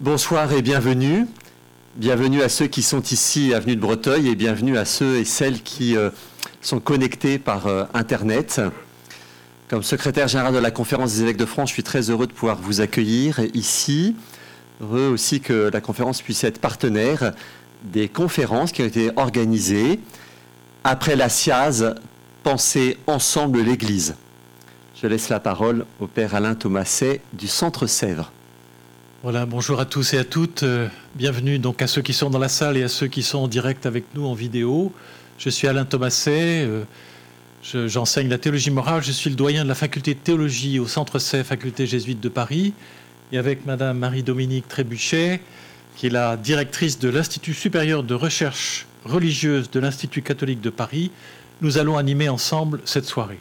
[0.00, 1.28] Bonsoir et bienvenue.
[1.94, 5.62] Bienvenue à ceux qui sont ici, avenue de Breteuil, et bienvenue à ceux et celles
[5.62, 6.10] qui euh,
[6.60, 8.60] sont connectés par euh, Internet.
[9.68, 12.32] Comme secrétaire général de la Conférence des évêques de France, je suis très heureux de
[12.32, 14.16] pouvoir vous accueillir ici.
[14.80, 17.32] Heureux aussi que la conférence puisse être partenaire
[17.84, 20.00] des conférences qui ont été organisées
[20.82, 21.94] après la SIAZ,
[22.42, 24.16] Penser ensemble l'Église.
[25.00, 28.32] Je laisse la parole au Père Alain Thomaset du Centre Sèvres.
[29.22, 30.64] Voilà, bonjour à tous et à toutes.
[30.64, 33.38] Euh, bienvenue donc à ceux qui sont dans la salle et à ceux qui sont
[33.38, 34.92] en direct avec nous en vidéo.
[35.38, 36.82] Je suis Alain Thomaset, euh,
[37.86, 41.20] j'enseigne la théologie morale, je suis le doyen de la faculté de théologie au Centre
[41.20, 42.74] C, faculté jésuite de Paris,
[43.30, 45.40] et avec Madame Marie-Dominique Trébuchet,
[45.94, 51.12] qui est la directrice de l'Institut supérieur de recherche religieuse de l'Institut catholique de Paris,
[51.60, 53.38] nous allons animer ensemble cette soirée.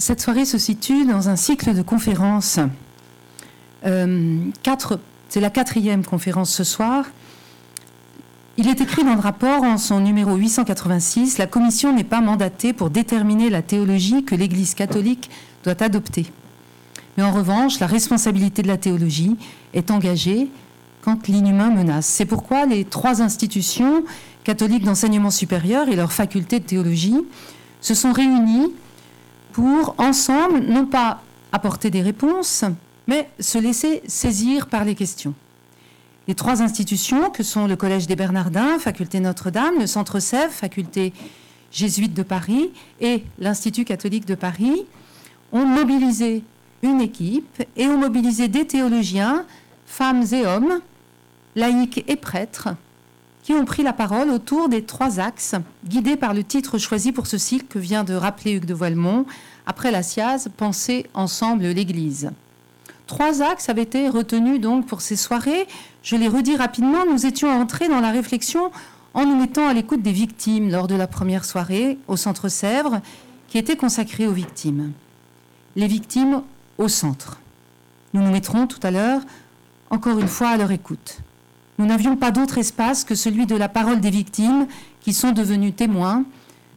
[0.00, 2.58] Cette soirée se situe dans un cycle de conférences.
[3.84, 4.38] Euh,
[5.28, 7.04] c'est la quatrième conférence ce soir.
[8.56, 12.72] Il est écrit dans le rapport en son numéro 886, La Commission n'est pas mandatée
[12.72, 15.28] pour déterminer la théologie que l'Église catholique
[15.64, 16.32] doit adopter.
[17.18, 19.36] Mais en revanche, la responsabilité de la théologie
[19.74, 20.48] est engagée
[21.02, 22.06] quand l'inhumain menace.
[22.06, 24.02] C'est pourquoi les trois institutions
[24.44, 27.20] catholiques d'enseignement supérieur et leur faculté de théologie
[27.82, 28.72] se sont réunies
[29.52, 31.22] pour ensemble, non pas
[31.52, 32.64] apporter des réponses,
[33.06, 35.34] mais se laisser saisir par les questions.
[36.28, 41.12] Les trois institutions, que sont le Collège des Bernardins, Faculté Notre-Dame, le Centre Sèvres, Faculté
[41.72, 44.86] jésuite de Paris, et l'Institut catholique de Paris,
[45.52, 46.44] ont mobilisé
[46.82, 49.44] une équipe et ont mobilisé des théologiens,
[49.86, 50.80] femmes et hommes,
[51.56, 52.68] laïcs et prêtres,
[53.42, 55.54] qui ont pris la parole autour des trois axes,
[55.86, 59.24] guidés par le titre choisi pour ce cycle que vient de rappeler Hugues de Voilemont,
[59.66, 62.30] après la SIAZ, Penser ensemble l'Église.
[63.06, 65.66] Trois axes avaient été retenus donc pour ces soirées.
[66.02, 68.70] Je les redis rapidement, nous étions entrés dans la réflexion
[69.14, 73.00] en nous mettant à l'écoute des victimes lors de la première soirée au Centre Sèvres,
[73.48, 74.92] qui était consacrée aux victimes.
[75.74, 76.42] Les victimes
[76.78, 77.40] au centre.
[78.12, 79.22] Nous nous mettrons tout à l'heure
[79.90, 81.18] encore une fois à leur écoute.
[81.80, 84.66] Nous n'avions pas d'autre espace que celui de la parole des victimes
[85.00, 86.26] qui sont devenues témoins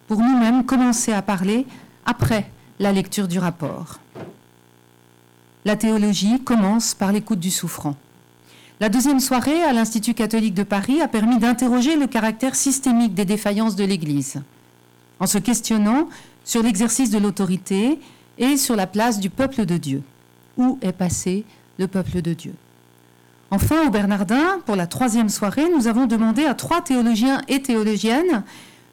[0.07, 1.65] pour nous-mêmes commencer à parler
[2.05, 2.49] après
[2.79, 3.99] la lecture du rapport.
[5.65, 7.97] La théologie commence par l'écoute du souffrant.
[8.79, 13.25] La deuxième soirée à l'Institut catholique de Paris a permis d'interroger le caractère systémique des
[13.25, 14.41] défaillances de l'Église,
[15.19, 16.07] en se questionnant
[16.45, 17.99] sur l'exercice de l'autorité
[18.37, 20.01] et sur la place du peuple de Dieu.
[20.55, 21.43] Où est passé
[21.77, 22.53] le peuple de Dieu?
[23.53, 28.41] Enfin, au Bernardin, pour la troisième soirée, nous avons demandé à trois théologiens et théologiennes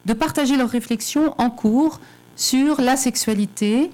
[0.05, 1.99] de partager leurs réflexions en cours
[2.35, 3.89] sur la sexualité,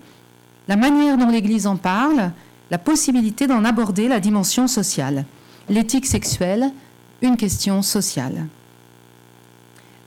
[0.67, 2.31] la manière dont l'Église en parle,
[2.69, 5.23] la possibilité d'en aborder la dimension sociale.
[5.69, 6.73] L'éthique sexuelle,
[7.21, 8.45] une question sociale.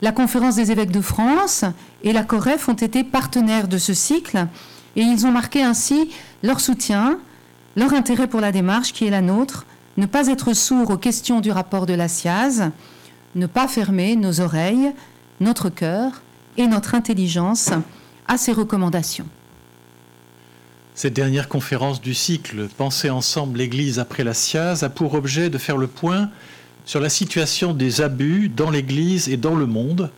[0.02, 1.64] La conférence des évêques de France
[2.02, 4.46] et la COREF ont été partenaires de ce cycle
[4.94, 6.10] et ils ont marqué ainsi
[6.42, 7.18] leur soutien,
[7.76, 9.64] leur intérêt pour la démarche qui est la nôtre
[10.00, 12.70] ne pas être sourd aux questions du rapport de la SIAZ,
[13.34, 14.92] ne pas fermer nos oreilles,
[15.40, 16.22] notre cœur
[16.56, 17.70] et notre intelligence
[18.26, 19.26] à ces recommandations.
[20.94, 25.58] Cette dernière conférence du cycle Penser ensemble l'Église après la SIAZ a pour objet de
[25.58, 26.30] faire le point
[26.86, 30.10] sur la situation des abus dans l'Église et dans le monde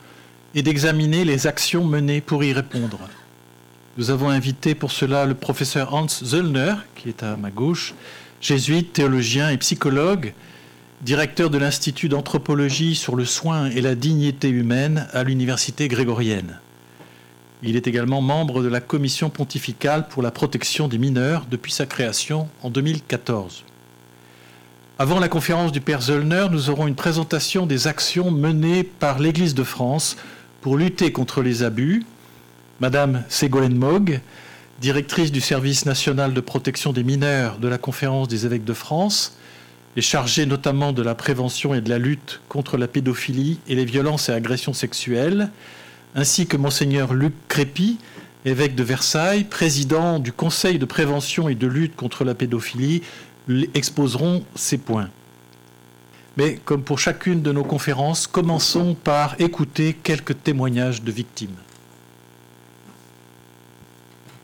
[0.54, 3.00] et d'examiner les actions menées pour y répondre.
[3.98, 7.94] Nous avons invité pour cela le professeur Hans Zöllner, qui est à ma gauche,
[8.42, 10.34] jésuite, théologien et psychologue,
[11.00, 16.58] directeur de l'Institut d'anthropologie sur le soin et la dignité humaine à l'Université grégorienne.
[17.62, 21.86] Il est également membre de la Commission pontificale pour la protection des mineurs depuis sa
[21.86, 23.64] création en 2014.
[24.98, 29.54] Avant la conférence du Père Zollner, nous aurons une présentation des actions menées par l'Église
[29.54, 30.16] de France
[30.60, 32.04] pour lutter contre les abus.
[32.80, 34.20] Madame Ségolène Mogg,
[34.82, 39.38] directrice du service national de protection des mineurs de la Conférence des évêques de France,
[39.96, 43.84] et chargée notamment de la prévention et de la lutte contre la pédophilie et les
[43.84, 45.50] violences et agressions sexuelles,
[46.16, 47.98] ainsi que monseigneur Luc Crépy,
[48.44, 53.02] évêque de Versailles, président du Conseil de prévention et de lutte contre la pédophilie,
[53.74, 55.10] exposeront ces points.
[56.36, 61.61] Mais comme pour chacune de nos conférences, commençons par écouter quelques témoignages de victimes.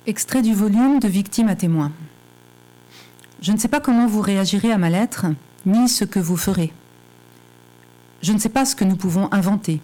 [0.09, 1.93] Extrait du volume de Victimes à témoins.
[3.43, 5.27] Je ne sais pas comment vous réagirez à ma lettre,
[5.67, 6.73] ni ce que vous ferez.
[8.23, 9.83] Je ne sais pas ce que nous pouvons inventer.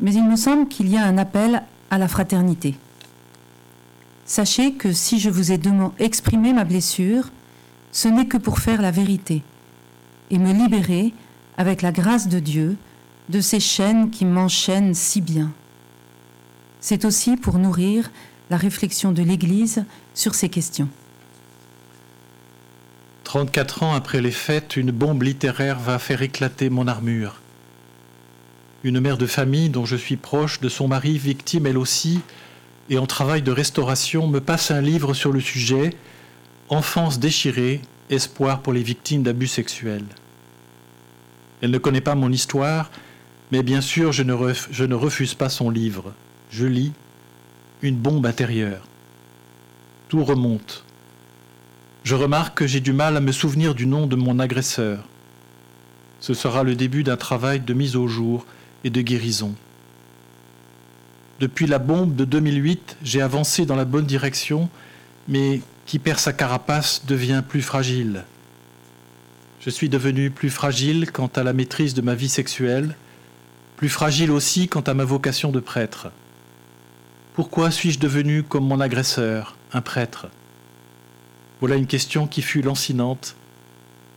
[0.00, 1.62] Mais il me semble qu'il y a un appel
[1.92, 2.74] à la fraternité.
[4.24, 5.60] sachez que si je vous ai
[6.00, 7.30] exprimé ma blessure,
[7.92, 9.44] ce n'est que pour faire la vérité
[10.30, 11.14] et me libérer,
[11.56, 12.76] avec la grâce de Dieu,
[13.28, 15.52] de ces chaînes qui m'enchaînent si bien.
[16.80, 18.10] C'est aussi pour nourrir
[18.50, 19.84] la réflexion de l'Église
[20.14, 20.88] sur ces questions.
[23.24, 27.40] 34 ans après les fêtes, une bombe littéraire va faire éclater mon armure.
[28.84, 32.20] Une mère de famille dont je suis proche de son mari, victime elle aussi,
[32.88, 35.94] et en travail de restauration, me passe un livre sur le sujet
[36.70, 37.80] Enfance déchirée,
[38.10, 40.04] espoir pour les victimes d'abus sexuels.
[41.62, 42.90] Elle ne connaît pas mon histoire,
[43.52, 46.12] mais bien sûr je ne, refuse pas son livre.
[46.50, 46.92] Je lis
[47.80, 48.82] Une bombe intérieure.
[50.08, 50.82] Tout remonte.
[52.02, 55.04] Je remarque que j'ai du mal à me souvenir du nom de mon agresseur.
[56.18, 58.46] Ce sera le début d'un travail de mise au jour
[58.82, 59.54] et de guérison.
[61.38, 64.68] Depuis la bombe de 2008, j'ai avancé dans la bonne direction,
[65.28, 68.24] mais qui perd sa carapace devient plus fragile.
[69.60, 72.96] Je suis devenu plus fragile quant à la maîtrise de ma vie sexuelle,
[73.76, 76.08] plus fragile aussi quant à ma vocation de prêtre.
[77.38, 80.26] Pourquoi suis-je devenu comme mon agresseur, un prêtre?
[81.60, 83.36] Voilà une question qui fut lancinante,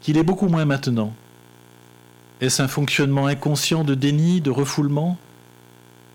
[0.01, 1.13] qu'il est beaucoup moins maintenant.
[2.41, 5.19] Est-ce un fonctionnement inconscient de déni, de refoulement?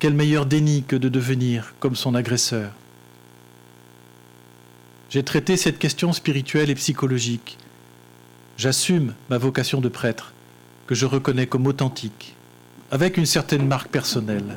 [0.00, 2.72] Quel meilleur déni que de devenir comme son agresseur?
[5.08, 7.56] J'ai traité cette question spirituelle et psychologique.
[8.56, 10.32] J'assume ma vocation de prêtre,
[10.88, 12.34] que je reconnais comme authentique,
[12.90, 14.56] avec une certaine marque personnelle.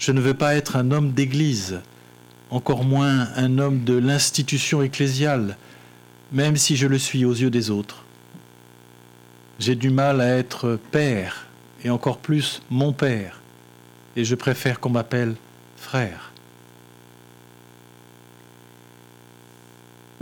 [0.00, 1.80] Je ne veux pas être un homme d'église,
[2.48, 5.58] encore moins un homme de l'institution ecclésiale,
[6.32, 8.06] même si je le suis aux yeux des autres.
[9.58, 11.48] J'ai du mal à être père,
[11.84, 13.42] et encore plus mon père,
[14.16, 15.34] et je préfère qu'on m'appelle
[15.76, 16.32] frère.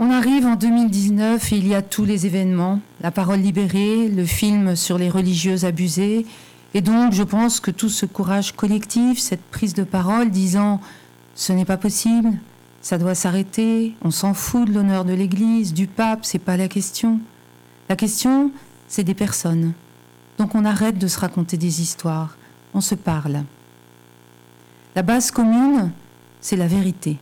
[0.01, 4.25] On arrive en 2019 et il y a tous les événements, la parole libérée, le
[4.25, 6.25] film sur les religieuses abusées,
[6.73, 10.79] et donc, je pense que tout ce courage collectif, cette prise de parole disant
[11.35, 12.31] ce n'est pas possible,
[12.81, 16.67] ça doit s'arrêter, on s'en fout de l'honneur de l'Église, du pape, c'est pas la
[16.67, 17.19] question.
[17.89, 18.51] La question,
[18.87, 19.73] c'est des personnes.
[20.37, 22.37] Donc on arrête de se raconter des histoires,
[22.73, 23.43] on se parle.
[24.95, 25.91] La base commune,
[26.39, 27.17] c'est la vérité.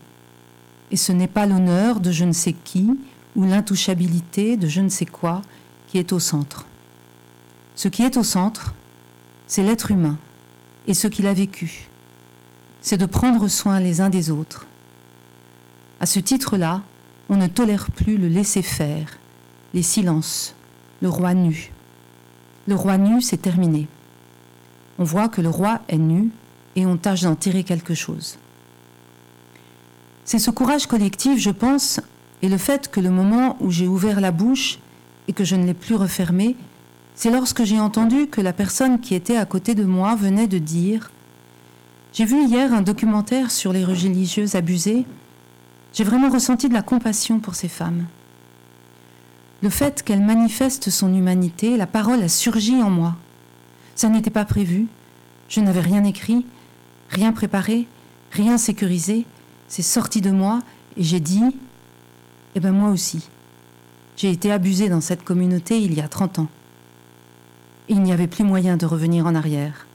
[0.92, 2.90] Et ce n'est pas l'honneur de je ne sais qui
[3.36, 5.42] ou l'intouchabilité de je ne sais quoi
[5.88, 6.66] qui est au centre.
[7.76, 8.74] Ce qui est au centre,
[9.48, 10.18] c'est l'être humain
[10.88, 11.88] et ce qu'il a vécu.
[12.82, 14.68] C'est de prendre soin les uns des autres.
[16.00, 16.82] À ce titre-là,
[17.30, 19.18] on ne tolère plus le laisser-faire,
[19.74, 20.54] les silences,
[21.02, 21.71] le roi nu.
[22.68, 23.88] Le roi nu, c'est terminé.
[25.00, 26.30] On voit que le roi est nu
[26.76, 28.38] et on tâche d'en tirer quelque chose.
[30.26, 32.02] C'est ce courage collectif, je pense,
[32.42, 34.80] et le fait que le moment où j'ai ouvert la bouche
[35.28, 36.56] et que je ne l'ai plus refermée,
[37.18, 40.59] c'est lorsque j'ai entendu que la personne qui était à côté de moi venait de
[40.59, 41.09] dire
[42.14, 45.04] J'ai vu hier un documentaire sur les religieuses abusées.
[45.94, 48.06] J'ai vraiment ressenti de la compassion pour ces femmes.
[49.64, 53.16] Le fait qu'elles manifestent son humanité, la parole a surgi en moi.
[53.95, 54.86] Ça n'était pas prévu.
[55.50, 56.45] Je n'avais rien écrit,
[57.09, 57.88] rien préparé,
[58.31, 59.26] rien sécurisé.
[59.68, 60.62] C'est sorti de moi
[60.97, 61.42] et j'ai dit
[62.54, 63.28] Eh bien, moi aussi.
[64.18, 66.47] J'ai été abusée dans cette communauté il y a 30 ans
[67.90, 69.88] il n'y avait plus moyen de revenir en arrière.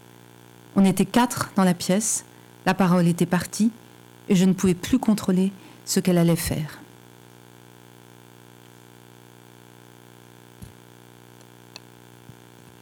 [0.77, 2.25] On était quatre dans la pièce,
[2.67, 3.71] la parole était partie,
[4.29, 5.53] et je ne pouvais plus contrôler
[5.85, 6.79] ce qu'elle allait faire.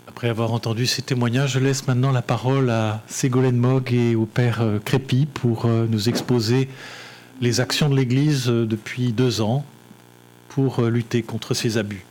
[0.06, 4.26] Après avoir entendu ces témoignages, je laisse maintenant la parole à Ségolène Mogg et au
[4.26, 6.68] père euh, Crépy pour euh, nous exposer
[7.40, 9.64] les actions de l'Église euh, depuis deux ans
[10.50, 12.04] pour lutter contre ces abus.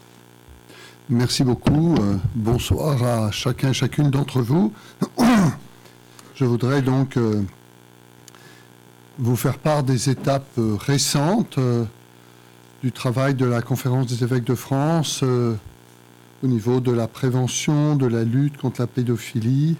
[1.11, 1.95] Merci beaucoup.
[1.95, 4.71] Euh, bonsoir à chacun et chacune d'entre vous.
[6.35, 7.41] Je voudrais donc euh,
[9.17, 11.57] vous faire part des étapes euh, récentes
[12.83, 18.05] du travail de la conférence des évêques de France au niveau de la prévention, de
[18.05, 19.77] la lutte contre la pédophilie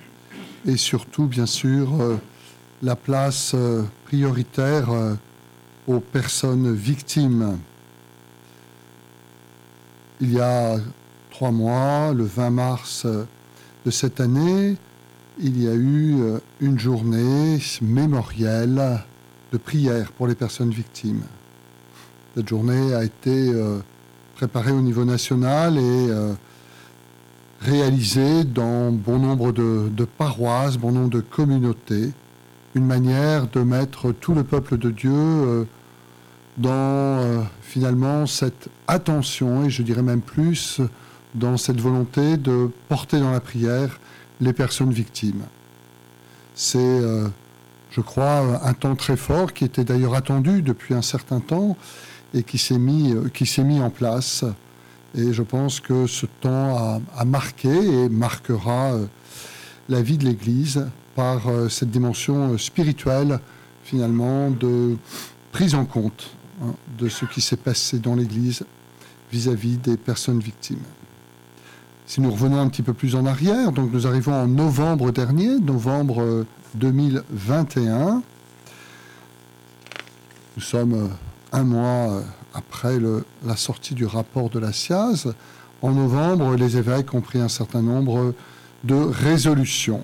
[0.66, 1.90] et surtout, bien sûr,
[2.82, 3.56] la place
[4.06, 4.90] prioritaire
[5.88, 7.60] aux personnes victimes.
[10.20, 10.76] Il y a
[11.30, 13.26] trois mois, le 20 mars euh,
[13.86, 14.76] de cette année,
[15.40, 19.02] il y a eu euh, une journée mémorielle
[19.52, 21.24] de prière pour les personnes victimes.
[22.36, 23.80] Cette journée a été euh,
[24.36, 26.10] préparée au niveau national et
[27.62, 32.12] réalisée dans bon nombre de, paroisses, bon nombre de communautés,
[32.76, 35.68] une manière de mettre tout le peuple de Dieu
[36.58, 40.80] dans finalement cette attention, et je dirais même plus,
[41.36, 44.00] dans cette volonté de porter dans la prière
[44.42, 45.44] les personnes victimes.
[46.56, 47.28] C'est, euh,
[47.92, 51.78] je crois, un temps très fort qui était d'ailleurs attendu depuis un certain temps
[52.34, 54.44] et qui s'est mis, euh, qui s'est mis en place.
[55.16, 58.92] Et je pense que ce temps a, marqué et marquera
[59.88, 63.40] la vie de l'Église par cette dimension spirituelle,
[63.84, 64.98] finalement, de
[65.52, 66.30] prise en compte
[66.62, 68.66] Hein, de ce qui s'est passé dans l'Église
[69.32, 70.84] vis-à-vis des personnes victimes.
[72.10, 75.60] Si nous revenons un petit peu plus en arrière, donc nous arrivons en novembre dernier,
[75.60, 77.92] novembre 2021.
[77.92, 78.20] Euh,
[80.58, 81.08] nous sommes euh,
[81.52, 82.22] un mois euh,
[82.56, 82.98] après
[83.46, 85.36] la sortie du rapport de la SIAZ.
[85.84, 88.34] En novembre, les évêques ont pris un certain nombre
[88.84, 90.04] de résolutions.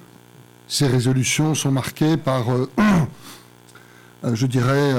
[0.68, 2.46] Ces résolutions sont marquées par,
[4.32, 4.94] je dirais,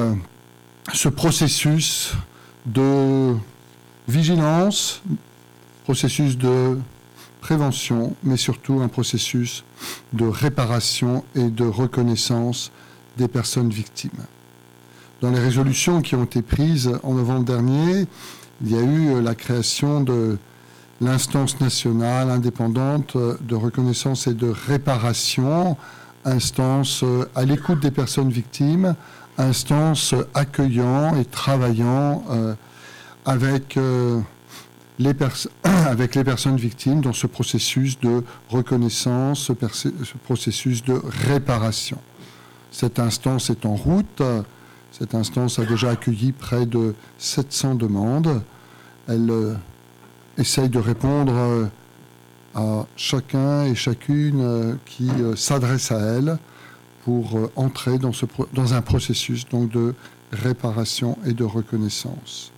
[0.93, 2.15] ce processus
[2.67, 3.37] de
[4.09, 5.03] vigilance,
[5.85, 6.77] processus de
[7.47, 9.62] prévention, mais surtout un processus
[10.12, 12.73] de réparation et de reconnaissance
[13.19, 14.25] des personnes victimes.
[15.21, 18.07] Dans les résolutions qui ont été prises en novembre dernier,
[18.62, 20.38] il y a eu la création de
[21.00, 25.76] l'instance nationale indépendante de reconnaissance et de réparation,
[26.25, 27.05] instance
[27.37, 28.97] à l'écoute des personnes victimes,
[29.38, 32.55] instance accueillant et travaillant euh,
[33.25, 34.19] avec, euh,
[35.87, 39.53] avec les personnes victimes dans ce processus de reconnaissance, ce,
[40.25, 41.99] processus de réparation.
[42.71, 44.23] Cette instance est en route.
[44.93, 48.43] Cette instance a déjà accueilli près de 700 demandes.
[49.09, 49.55] Elle euh,
[50.38, 51.69] essaye de répondre
[52.55, 56.38] à chacun et chacune qui s'adresse à elle
[57.07, 58.11] pour euh, entrer dans,
[58.53, 59.95] dans un processus donc, de
[60.33, 62.50] réparation et de reconnaissance.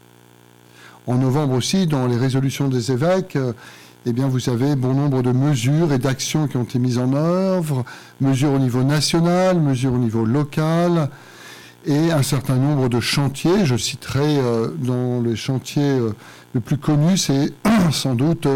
[1.09, 3.55] En novembre aussi, dans les résolutions des évêques, euh,
[4.05, 7.15] eh bien, vous avez bon nombre de mesures et d'actions qui ont été mises en
[7.15, 7.83] œuvre,
[8.21, 11.09] mesures au niveau national, mesures au niveau local,
[11.87, 13.65] et un certain nombre de chantiers.
[13.65, 15.99] Je citerai euh, dans les chantiers
[16.53, 17.55] le plus connu, c'est
[17.91, 18.47] sans doute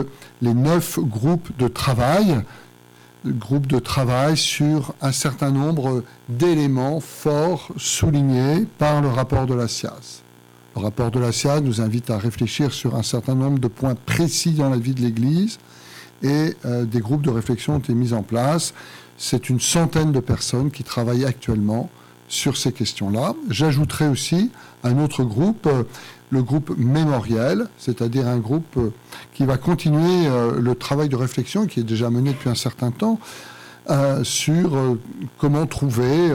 [0.42, 2.42] les neuf groupes de travail
[3.24, 9.68] groupe de travail sur un certain nombre d'éléments forts soulignés par le rapport de la
[9.68, 10.22] SIAZ.
[10.74, 13.94] Le rapport de la SIAZ nous invite à réfléchir sur un certain nombre de points
[13.94, 15.58] précis dans la vie de l'Église
[16.22, 18.74] et euh, des groupes de réflexion ont été mis en place.
[19.18, 21.90] C'est une centaine de personnes qui travaillent actuellement
[22.28, 23.34] sur ces questions-là.
[23.50, 24.50] J'ajouterai aussi
[24.84, 25.68] un autre groupe
[26.32, 28.90] le groupe mémoriel, c'est-à-dire un groupe euh,
[29.34, 32.90] qui va continuer euh, le travail de réflexion qui est déjà mené depuis un certain
[32.90, 33.20] temps
[33.90, 34.96] euh, sur
[35.38, 36.32] comment trouver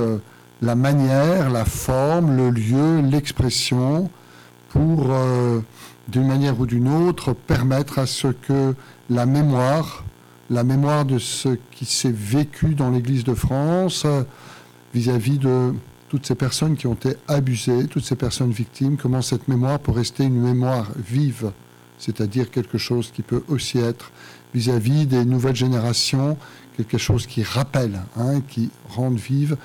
[0.62, 4.10] la manière, la forme, le lieu, l'expression
[4.70, 5.16] pour,
[6.08, 8.76] d'une manière ou d'une autre, permettre à ce que
[9.10, 10.04] la mémoire,
[10.50, 14.06] la mémoire de ce qui s'est vécu dans l'Église de France
[14.94, 15.74] vis-à-vis de
[16.10, 19.92] toutes ces personnes qui ont été abusées, toutes ces personnes victimes, comment cette mémoire peut
[19.92, 21.52] rester une mémoire vive,
[21.98, 24.12] c'est-à-dire quelque chose qui peut aussi être
[24.54, 26.38] vis-à-vis des nouvelles générations,
[26.78, 29.58] quelque chose qui rappelle, hein, qui rende vive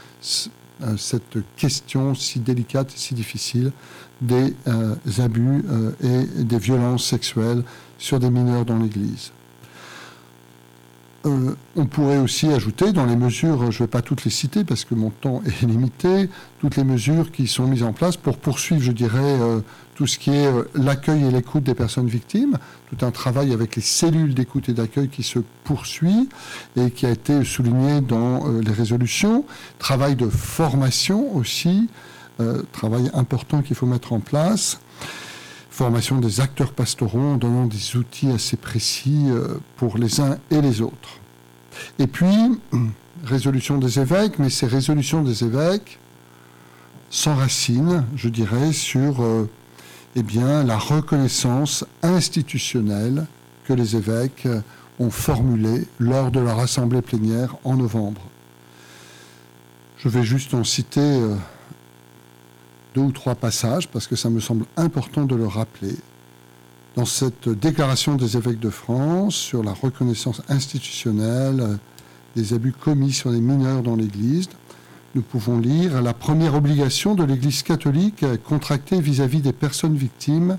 [0.82, 3.72] euh, cette question si délicate si difficile
[4.22, 7.64] des euh, abus euh, et des violences sexuelles
[7.98, 9.32] sur des mineurs dans l'Église.
[11.24, 14.64] Euh, on pourrait aussi ajouter dans les mesures, je ne vais pas toutes les citer
[14.64, 16.28] parce que mon temps est limité,
[16.60, 19.38] toutes les mesures qui sont mises en place pour poursuivre, je dirais,
[19.94, 22.58] tout ce qui est l'accueil et l'écoute des personnes victimes,
[22.90, 26.28] tout un travail avec les cellules d'écoute et d'accueil qui se poursuit
[26.76, 29.44] et qui a été souligné dans les résolutions,
[29.78, 31.88] travail de formation aussi,
[32.72, 34.78] travail important qu'il faut mettre en place
[35.72, 40.60] formation des acteurs pastoraux en donnant des outils assez précis euh, pour les uns et
[40.60, 41.18] les autres.
[41.98, 42.60] Et puis,
[43.24, 45.98] résolution des évêques, mais ces résolutions des évêques
[47.10, 49.48] s'enracinent, je dirais, sur euh,
[50.14, 53.26] eh bien, la reconnaissance institutionnelle
[53.64, 54.46] que les évêques
[54.98, 58.20] ont formulée lors de leur assemblée plénière en novembre.
[59.96, 61.34] Je vais juste en citer euh,
[62.94, 65.96] deux ou trois passages, parce que ça me semble important de le rappeler.
[66.96, 71.78] Dans cette déclaration des évêques de France sur la reconnaissance institutionnelle
[72.36, 74.48] des abus commis sur les mineurs dans l'Église,
[75.14, 80.58] nous pouvons lire la première obligation de l'Église catholique contractée vis-à-vis des personnes victimes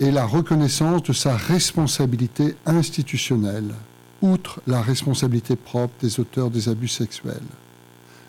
[0.00, 3.74] est la reconnaissance de sa responsabilité institutionnelle,
[4.22, 7.40] outre la responsabilité propre des auteurs des abus sexuels.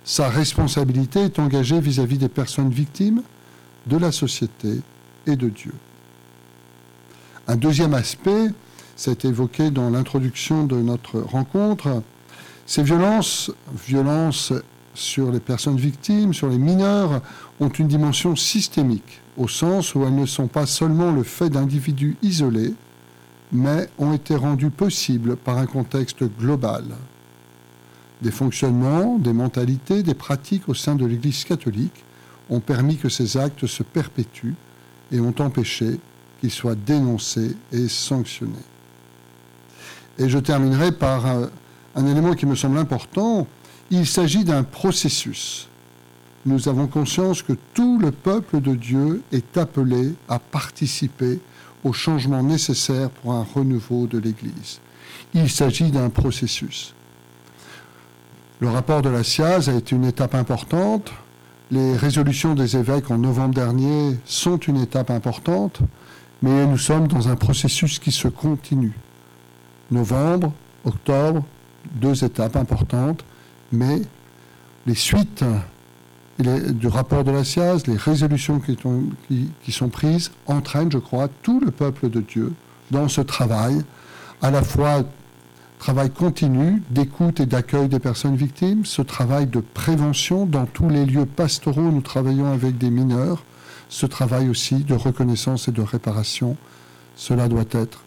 [0.09, 3.21] Sa responsabilité est engagée vis-à-vis des personnes victimes
[3.85, 4.81] de la société
[5.27, 5.75] et de Dieu.
[7.47, 8.47] Un deuxième aspect,
[8.95, 12.01] c'est évoqué dans l'introduction de notre rencontre,
[12.65, 13.51] ces violences,
[13.85, 14.51] violences
[14.95, 17.21] sur les personnes victimes, sur les mineurs,
[17.59, 22.17] ont une dimension systémique, au sens où elles ne sont pas seulement le fait d'individus
[22.23, 22.73] isolés,
[23.51, 26.85] mais ont été rendues possibles par un contexte global.
[28.21, 32.03] Des fonctionnements, des mentalités, des pratiques au sein de l'Église catholique
[32.49, 34.55] ont permis que ces actes se perpétuent
[35.11, 35.99] et ont empêché
[36.39, 38.53] qu'ils soient dénoncés et sanctionnés.
[40.17, 41.49] Et je terminerai par un,
[41.95, 43.47] un élément qui me semble important.
[43.89, 45.67] Il s'agit d'un processus.
[46.45, 51.39] Nous avons conscience que tout le peuple de Dieu est appelé à participer
[51.83, 54.79] au changement nécessaire pour un renouveau de l'Église.
[55.33, 56.93] Il s'agit d'un processus.
[58.61, 61.13] Le rapport de la SIAZ a été une étape importante.
[61.71, 65.79] Les résolutions des évêques en novembre dernier sont une étape importante,
[66.41, 68.97] mais nous sommes dans un processus qui se continue.
[69.91, 70.51] Novembre,
[70.83, 71.45] octobre,
[71.93, 73.23] deux étapes importantes,
[73.71, 74.01] mais
[74.85, 75.45] les suites
[76.37, 78.77] du rapport de la SIAZ, les résolutions qui,
[79.63, 82.53] qui, sont prises, entraînent, je crois, tout le peuple de Dieu
[82.91, 83.81] dans ce travail,
[84.41, 85.03] à la fois
[85.79, 91.05] travail continu d'écoute et d'accueil des personnes victimes, ce travail de prévention dans tous les
[91.05, 93.43] lieux pastoraux, nous travaillons avec des mineurs,
[93.87, 96.57] ce travail aussi de reconnaissance et de réparation,
[97.15, 98.03] cela doit être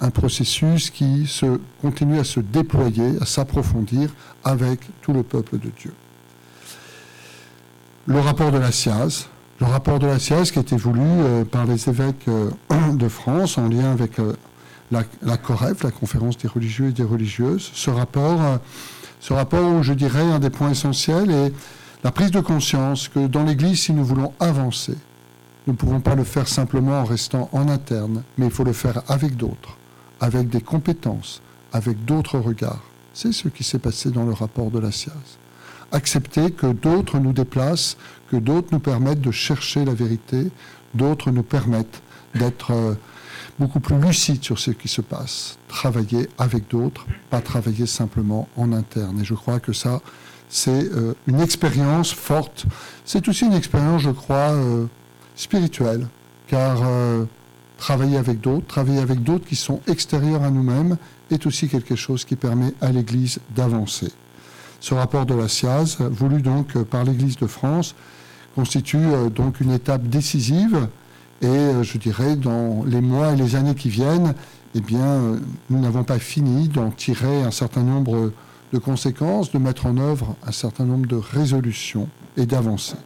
[0.00, 5.70] un processus qui se, continue à se déployer, à s'approfondir avec tout le peuple de
[5.70, 5.94] Dieu.
[8.06, 9.28] Le rapport de la SIAZ,
[9.60, 12.50] le rapport de la SIAZ qui a été voulu euh, par les évêques euh,
[12.92, 14.34] de France en lien avec euh,
[14.90, 17.70] la, la, COREF, la Conférence des religieux et des religieuses.
[17.74, 18.60] Ce rapport,
[19.20, 21.52] ce rapport, je dirais, un des points essentiels est
[22.04, 24.96] la prise de conscience que dans l'Église, si nous voulons avancer,
[25.66, 28.74] nous ne pouvons pas le faire simplement en restant en interne, mais il faut le
[28.74, 29.78] faire avec d'autres,
[30.20, 31.40] avec des compétences,
[31.72, 32.82] avec d'autres regards.
[33.14, 35.38] C'est ce qui s'est passé dans le rapport de la SIAZ.
[35.92, 37.96] Accepter que d'autres nous déplacent,
[38.30, 40.50] que d'autres nous permettent de chercher la vérité,
[40.92, 42.02] d'autres nous permettent
[42.34, 42.94] d'être euh,
[43.58, 45.58] beaucoup plus lucides sur ce qui se passe.
[45.68, 49.20] Travailler avec d'autres, pas travailler simplement en interne.
[49.20, 50.00] Et je crois que ça,
[50.48, 52.66] c'est euh, une expérience forte.
[53.04, 54.86] C'est aussi une expérience, je crois, euh,
[55.36, 56.06] spirituelle,
[56.46, 56.82] car
[57.78, 60.96] travailler avec d'autres, travailler avec d'autres qui sont extérieurs à nous-mêmes,
[61.30, 64.12] est aussi quelque chose qui permet à l'Église d'avancer.
[64.80, 67.94] Ce rapport de la SIAZ, voulu donc par l'Église de France,
[68.54, 70.88] constitue euh, donc une étape décisive
[71.44, 74.34] et euh, je dirais dans les mois et les années qui viennent,
[74.74, 78.32] eh bien, euh, nous n'avons pas fini d'en tirer un certain nombre
[78.72, 82.96] de conséquences, de mettre en œuvre un certain nombre de résolutions et d'avancer.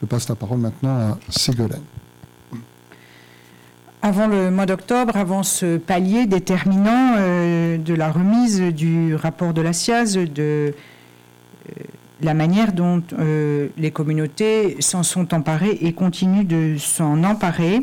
[0.00, 1.82] Je passe la parole maintenant à Ségolène.
[4.00, 9.60] Avant le mois d'octobre, avant ce palier déterminant euh, de la remise du rapport de
[9.60, 10.74] la SIAZ, de
[12.22, 17.82] la manière dont euh, les communautés s'en sont emparées et continuent de s'en emparer,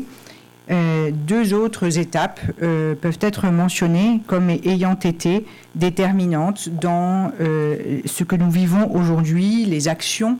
[1.12, 8.88] deux autres étapes peuvent être mentionnées comme ayant été déterminantes dans ce que nous vivons
[8.94, 10.38] aujourd'hui, les actions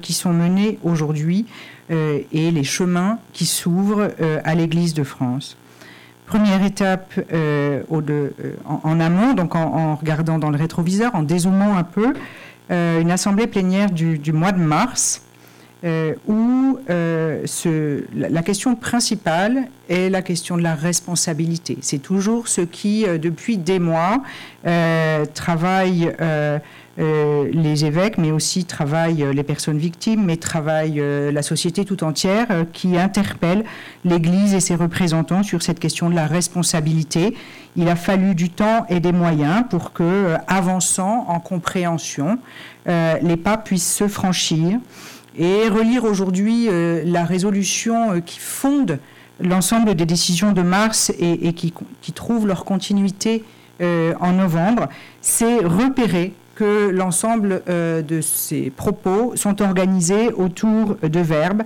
[0.00, 1.46] qui sont menées aujourd'hui
[1.92, 5.56] euh, et les chemins qui s'ouvrent euh, à l'Église de France.
[6.26, 7.82] Première étape euh,
[8.64, 12.14] en, amont, donc en, regardant dans le rétroviseur, en dézoomant un peu,
[12.70, 15.22] une assemblée plénière du, mois de mars,
[15.84, 21.78] où la, question principale est la question de la responsabilité.
[21.80, 24.22] C'est toujours ce qui, depuis des mois,
[25.34, 26.12] travaille
[26.98, 31.86] euh, les évêques, mais aussi travaillent euh, les personnes victimes, mais travaille euh, la société
[31.86, 33.64] tout entière qui interpelle
[34.04, 37.34] l'Église et ses représentants sur cette question de la responsabilité.
[37.76, 42.38] Il a fallu du temps et des moyens pour que, avançant en compréhension,
[42.86, 44.78] les pas puissent se franchir
[45.38, 46.68] et relire aujourd'hui
[47.04, 48.98] la résolution qui fonde
[49.40, 53.44] l'ensemble des décisions de mars et, qui, qui trouvent leur continuité
[53.80, 54.88] en novembre,
[55.20, 61.62] c'est repérer que l'ensemble euh, de ces propos sont organisés autour de verbes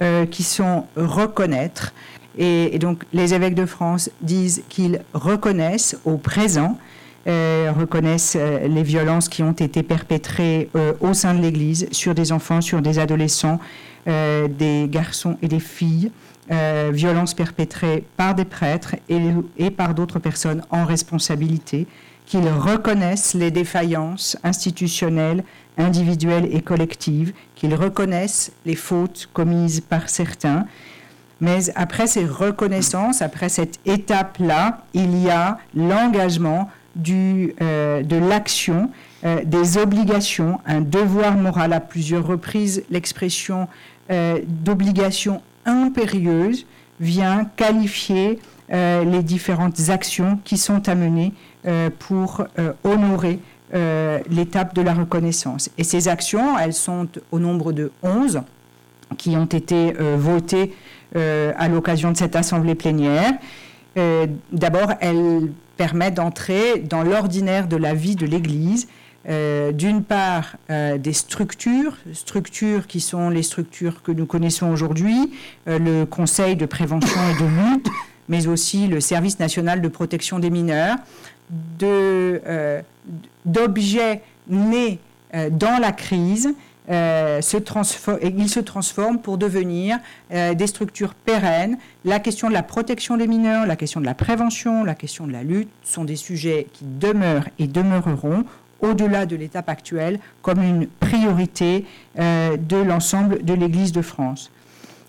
[0.00, 1.92] euh, qui sont reconnaître.
[2.38, 6.78] Et, donc les évêques de France disent qu'ils reconnaissent au présent,
[7.26, 12.60] euh, reconnaissent les violences qui ont été perpétrées au sein de l'Église sur des enfants,
[12.60, 13.58] sur des adolescents,
[14.06, 16.10] des garçons et des filles.
[16.92, 18.94] violences perpétrées par des prêtres
[19.58, 21.86] et par d'autres personnes en responsabilité,
[22.28, 25.44] qu'ils reconnaissent les défaillances institutionnelles,
[25.78, 30.66] individuelles et collectives, qu'ils reconnaissent les fautes commises par certains.
[31.40, 36.70] Mais après ces reconnaissances, après cette étape-là, il y a l'engagement
[37.06, 38.90] euh, de l'action,
[39.24, 43.68] euh, des obligations, un devoir moral à plusieurs reprises, l'expression
[44.10, 46.66] euh, d'obligation impérieuse
[47.00, 48.38] vient qualifier
[48.70, 51.32] les différentes actions qui sont à mener
[51.98, 52.44] pour
[52.84, 53.38] honorer
[54.28, 55.70] l'étape de la reconnaissance.
[55.78, 58.42] Et ces actions, elles sont au nombre de 11
[59.16, 60.74] qui ont été votées
[61.14, 63.32] à l'occasion de cette assemblée plénière.
[64.52, 68.88] D'abord, elles permet d'entrer dans l'ordinaire de la vie de l'Église.
[69.28, 75.32] Euh, d'une part, euh, des structures, structures qui sont les structures que nous connaissons aujourd'hui,
[75.68, 77.88] euh, le Conseil de prévention et de lutte,
[78.28, 80.96] mais aussi le Service national de protection des mineurs,
[83.44, 84.98] d'objets nés
[85.50, 86.54] dans la crise
[86.90, 87.40] euh,
[88.22, 89.98] ils se transforment pour devenir
[90.32, 91.76] euh, des structures pérennes.
[92.04, 95.32] La question de la protection des mineurs, la question de la prévention, la question de
[95.32, 98.44] la lutte sont des sujets qui demeurent et demeureront
[98.80, 101.84] au-delà de l'étape actuelle comme une priorité
[102.18, 104.50] euh, de l'ensemble de l'Église de France.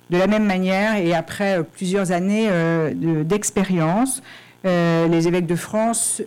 [0.10, 2.50] De la même manière, et après plusieurs années
[2.96, 4.24] d'expérience,
[4.64, 6.24] les évêques de France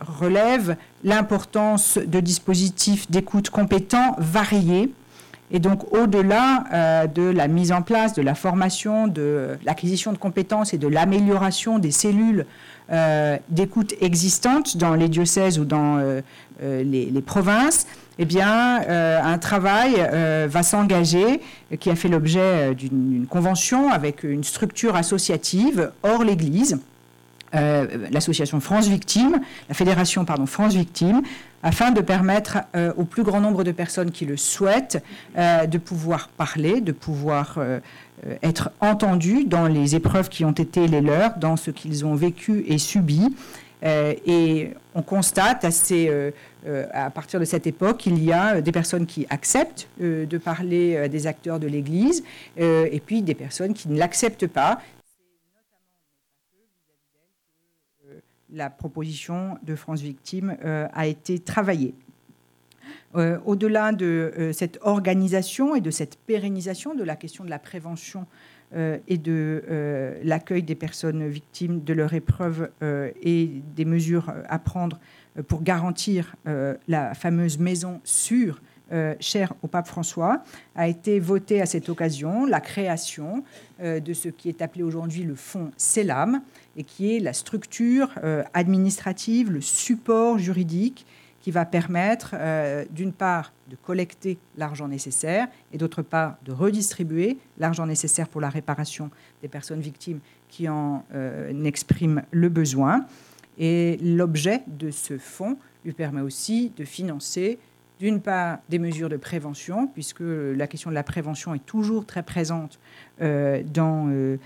[0.00, 4.90] relèvent l'importance de dispositifs d'écoute compétents variés.
[5.52, 10.18] Et donc, au-delà euh, de la mise en place, de la formation, de l'acquisition de
[10.18, 12.46] compétences et de l'amélioration des cellules
[12.90, 16.20] euh, d'écoute existantes dans les diocèses ou dans euh,
[16.60, 17.86] les, les, provinces,
[18.18, 19.96] eh bien, un travail
[20.48, 21.42] va s'engager
[21.78, 26.78] qui a fait l'objet d'une convention avec une structure associative hors l'Église
[27.54, 31.22] euh, l'association France Victime, la fédération pardon, France Victime,
[31.62, 35.02] afin de permettre euh, au plus grand nombre de personnes qui le souhaitent
[35.38, 37.58] euh, de pouvoir parler, de pouvoir
[38.42, 42.64] être entendus dans les épreuves qui ont été les leurs, dans ce qu'ils ont vécu
[42.66, 43.34] et subi.
[43.82, 46.10] et on constate assez,
[46.92, 51.26] à partir de cette époque qu'il y a des personnes qui acceptent de parler des
[51.26, 52.24] acteurs de l'Église
[52.58, 54.78] et puis des personnes qui ne l'acceptent pas
[58.52, 61.94] la proposition de France Victime euh, a été travaillée.
[63.16, 67.58] Euh, au-delà de euh, cette organisation et de cette pérennisation de la question de la
[67.58, 68.26] prévention
[69.06, 69.62] et de
[70.24, 72.68] l'accueil des personnes victimes de leur épreuve
[73.22, 74.98] et des mesures à prendre
[75.46, 76.34] pour garantir
[76.88, 78.60] la fameuse maison sûre
[79.20, 80.42] chère au pape François,
[80.74, 83.44] a été votée à cette occasion la création
[83.80, 86.42] de ce qui est appelé aujourd'hui le fonds CELAM,
[86.76, 91.06] et qui est la structure euh, administrative, le support juridique
[91.40, 97.38] qui va permettre, euh, d'une part, de collecter l'argent nécessaire et d'autre part, de redistribuer
[97.58, 99.10] l'argent nécessaire pour la réparation
[99.42, 103.06] des personnes victimes qui en euh, expriment le besoin.
[103.58, 107.58] Et l'objet de ce fonds lui permet aussi de financer,
[108.00, 112.22] d'une part, des mesures de prévention, puisque la question de la prévention est toujours très
[112.22, 112.78] présente
[113.18, 114.38] dans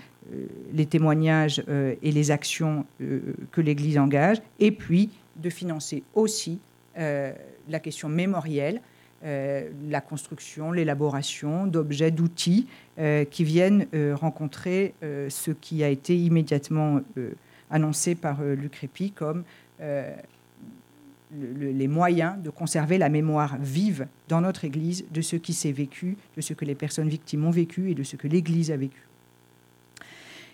[0.73, 3.19] les témoignages euh, et les actions euh,
[3.51, 6.59] que l'Église engage, et puis de financer aussi
[6.97, 8.81] la question mémorielle,
[9.23, 12.67] la construction, l'élaboration d'objets, d'outils
[13.31, 16.99] qui viennent rencontrer ce qui a été immédiatement
[17.69, 19.45] annoncé par Luc comme
[21.33, 26.17] les moyens de conserver la mémoire vive dans notre Église de ce qui s'est vécu,
[26.35, 29.01] de ce que les personnes victimes ont vécu et de ce que l'Église a vécu.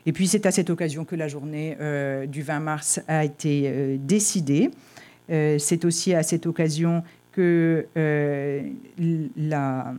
[0.07, 3.63] Et puis c'est à cette occasion que la journée euh, du 20 mars a été
[3.65, 4.71] euh, décidée.
[5.29, 7.85] Euh, c'est aussi à cette occasion que
[9.37, 9.93] la,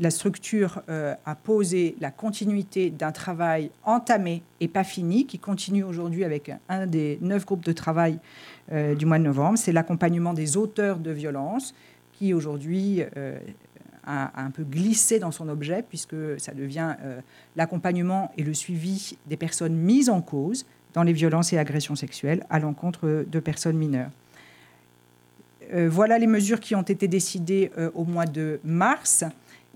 [0.00, 6.24] la, structure a posé la continuité d'un travail entamé et pas fini, qui continue aujourd'hui
[6.24, 8.18] avec un des neuf groupes de travail
[8.72, 9.58] du mois de novembre.
[9.58, 11.72] C'est l'accompagnement des auteurs de violences,
[12.14, 13.04] qui aujourd'hui
[14.06, 17.20] a, un peu glissé dans son objet, puisque ça devient euh,
[17.56, 22.44] l'accompagnement et le suivi des personnes mises en cause dans les violences et agressions sexuelles
[22.50, 24.10] à l'encontre de personnes mineures.
[25.72, 29.24] Euh, voilà les mesures qui ont été décidées euh, au mois de mars.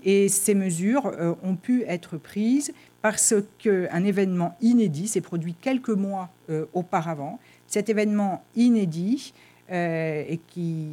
[0.05, 1.11] Et ces mesures
[1.43, 6.29] ont pu être prises parce qu'un événement inédit s'est produit quelques mois
[6.73, 7.37] auparavant.
[7.67, 9.33] Cet événement inédit
[9.69, 10.87] et qui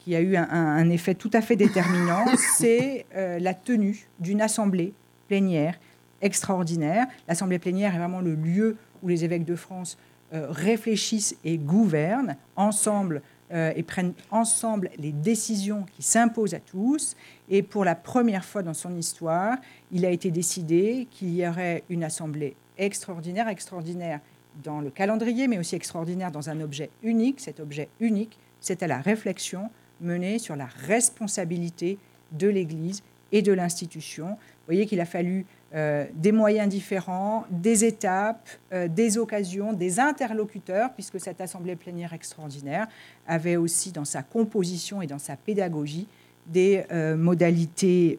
[0.00, 2.24] qui a eu un, effet tout à fait déterminant,
[2.56, 4.92] c'est euh, la tenue d'une assemblée
[5.28, 5.78] plénière
[6.22, 7.06] extraordinaire.
[7.28, 9.96] L'assemblée plénière est vraiment le lieu où les évêques de France
[10.32, 13.20] réfléchissent et gouvernent ensemble
[13.52, 17.16] et prennent ensemble les décisions qui s'imposent à tous.
[17.48, 19.56] Et pour la première fois dans son histoire,
[19.90, 24.20] il a été décidé qu'il y aurait une assemblée extraordinaire, extraordinaire
[24.62, 27.40] dans le calendrier, mais aussi extraordinaire dans un objet unique.
[27.40, 31.98] Cet objet unique, c'était la réflexion menée sur la responsabilité
[32.32, 34.28] de l'Église et de l'institution.
[34.28, 40.00] Vous voyez qu'il a fallu euh, des moyens différents, des étapes, euh, des occasions, des
[40.00, 42.88] interlocuteurs, puisque cette assemblée plénière extraordinaire
[43.26, 46.08] avait aussi dans sa composition et dans sa pédagogie
[46.46, 48.18] des euh, modalités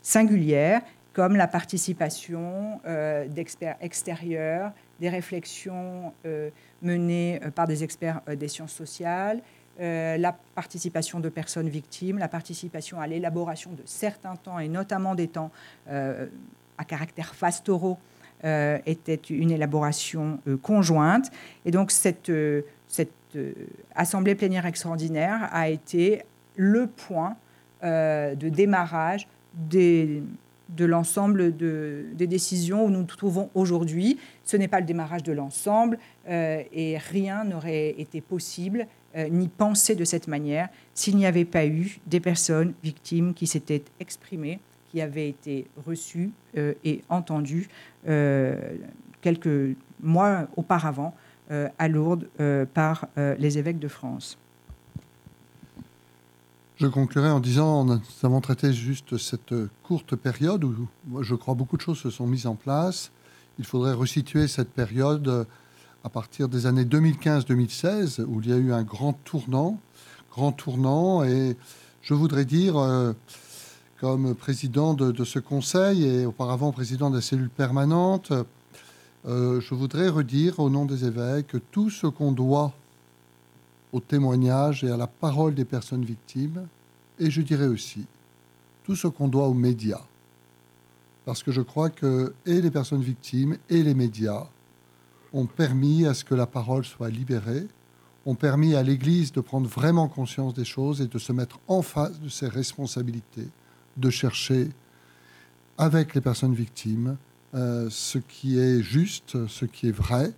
[0.00, 0.80] singulières,
[1.12, 2.80] comme la participation
[3.28, 6.12] d'experts extérieurs, des réflexions
[6.82, 9.40] menées par des experts des sciences sociales,
[9.80, 15.16] euh, la participation de personnes victimes, la participation à l'élaboration de certains temps, et notamment
[15.16, 15.50] des temps
[15.88, 16.26] euh,
[16.78, 17.98] à caractère fastoraux,
[18.44, 21.32] euh, était une élaboration conjointe.
[21.64, 22.30] Et donc cette,
[23.96, 26.22] assemblée plénière extraordinaire a été
[26.54, 27.36] le point
[27.82, 29.26] de démarrage
[29.70, 30.22] de
[30.78, 34.20] l'ensemble de, des décisions où nous nous trouvons aujourd'hui.
[34.44, 39.94] Ce n'est pas le démarrage de l'ensemble et rien n'aurait été possible euh, ni pensé
[39.94, 44.58] de cette manière s'il n'y avait pas eu des personnes victimes qui s'étaient exprimées,
[44.90, 47.68] qui avaient été reçues euh, et entendues
[48.08, 48.56] euh,
[49.20, 51.14] quelques mois auparavant
[51.78, 52.26] à Lourdes
[52.72, 53.06] par
[53.38, 54.38] les évêques de France.
[56.76, 60.88] Je conclurai en disant, nous avons traité juste cette courte période où
[61.20, 63.12] je crois beaucoup de choses se sont mises en place.
[63.58, 65.46] Il faudrait resituer cette période
[66.04, 69.80] à partir des années 2015-2016, où il y a eu un grand tournant,
[70.30, 71.56] grand tournant, et
[72.02, 73.14] je voudrais dire, euh,
[74.00, 78.32] comme président de, ce conseil et auparavant président de la cellule permanente,
[79.26, 82.74] euh, je voudrais redire au nom des évêques tout ce qu'on doit
[83.94, 86.66] au témoignage et à la parole des personnes victimes,
[87.18, 88.04] et je dirais aussi
[88.84, 90.02] tout ce qu'on doit aux médias.
[91.24, 94.46] Parce que je crois que et les personnes victimes et les médias
[95.34, 97.66] ont permis à ce que la parole soit libérée,
[98.24, 101.82] ont permis à l'Église de prendre vraiment conscience des choses et de se mettre en
[101.82, 103.48] face de ses responsabilités,
[103.98, 104.70] de chercher
[105.76, 107.16] avec les personnes victimes
[107.54, 110.32] euh, ce qui est juste, ce qui est vrai.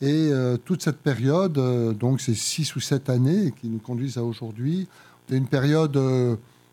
[0.00, 4.18] Et euh, toute cette période, euh, donc ces six ou sept années qui nous conduisent
[4.18, 4.86] à aujourd'hui,
[5.28, 5.96] c'est une période,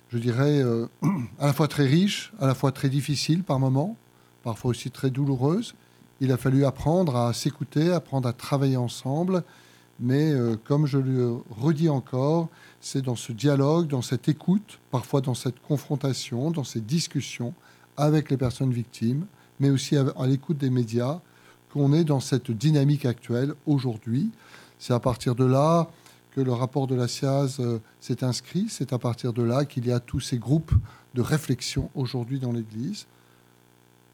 [0.09, 0.61] je dirais,
[1.39, 3.95] à la fois très riche, à la fois très difficile par moments,
[4.43, 5.73] parfois aussi très douloureuse,
[6.21, 9.43] il a fallu apprendre à s'écouter, apprendre à travailler ensemble.
[9.99, 12.47] Mais euh, comme je le redis encore,
[12.79, 17.53] c'est dans ce dialogue, dans cette écoute, parfois dans cette confrontation, dans ces discussions
[17.97, 19.25] avec les personnes victimes,
[19.59, 21.19] mais aussi à, l'écoute des médias,
[21.73, 24.29] qu'on est dans cette dynamique actuelle aujourd'hui.
[24.77, 25.89] C'est à partir de là
[26.31, 28.67] que le rapport de la SIAZ euh, s'est inscrit.
[28.69, 30.73] C'est à partir de là qu'il y a tous ces groupes
[31.15, 33.07] de réflexion aujourd'hui dans l'Église.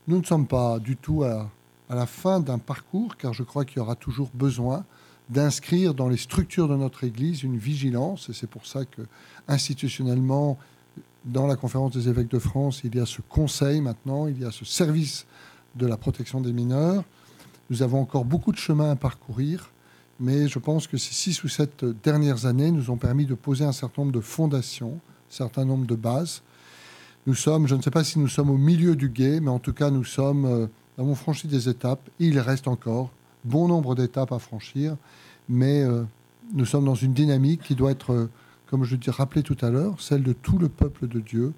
[0.07, 1.49] Nous ne sommes pas du tout à
[1.89, 4.85] à la fin d'un parcours, car je crois qu'il y aura toujours besoin
[5.29, 9.01] d'inscrire dans les structures de notre Église une vigilance, et c'est pour ça que
[9.47, 10.57] institutionnellement,
[11.25, 14.45] dans la conférence des évêques de France, il y a ce conseil maintenant, il y
[14.45, 15.25] a ce service
[15.75, 17.03] de la protection des mineurs.
[17.69, 19.69] Nous avons encore beaucoup de chemin à parcourir,
[20.19, 23.65] mais je pense que ces six ou sept dernières années nous ont permis de poser
[23.65, 26.41] un certain nombre de fondations, un certain nombre de bases.
[27.27, 29.59] Nous sommes, je ne sais pas si nous sommes au milieu du guet, mais en
[29.59, 32.09] tout cas nous sommes euh, avons franchi des étapes.
[32.19, 33.11] Il reste encore
[33.43, 34.97] bon nombre d'étapes à franchir,
[35.47, 36.03] mais euh,
[36.53, 38.29] nous sommes dans une dynamique qui doit être, euh,
[38.67, 41.53] comme je l'ai rappelé tout à l'heure, celle de tout le peuple de Dieu,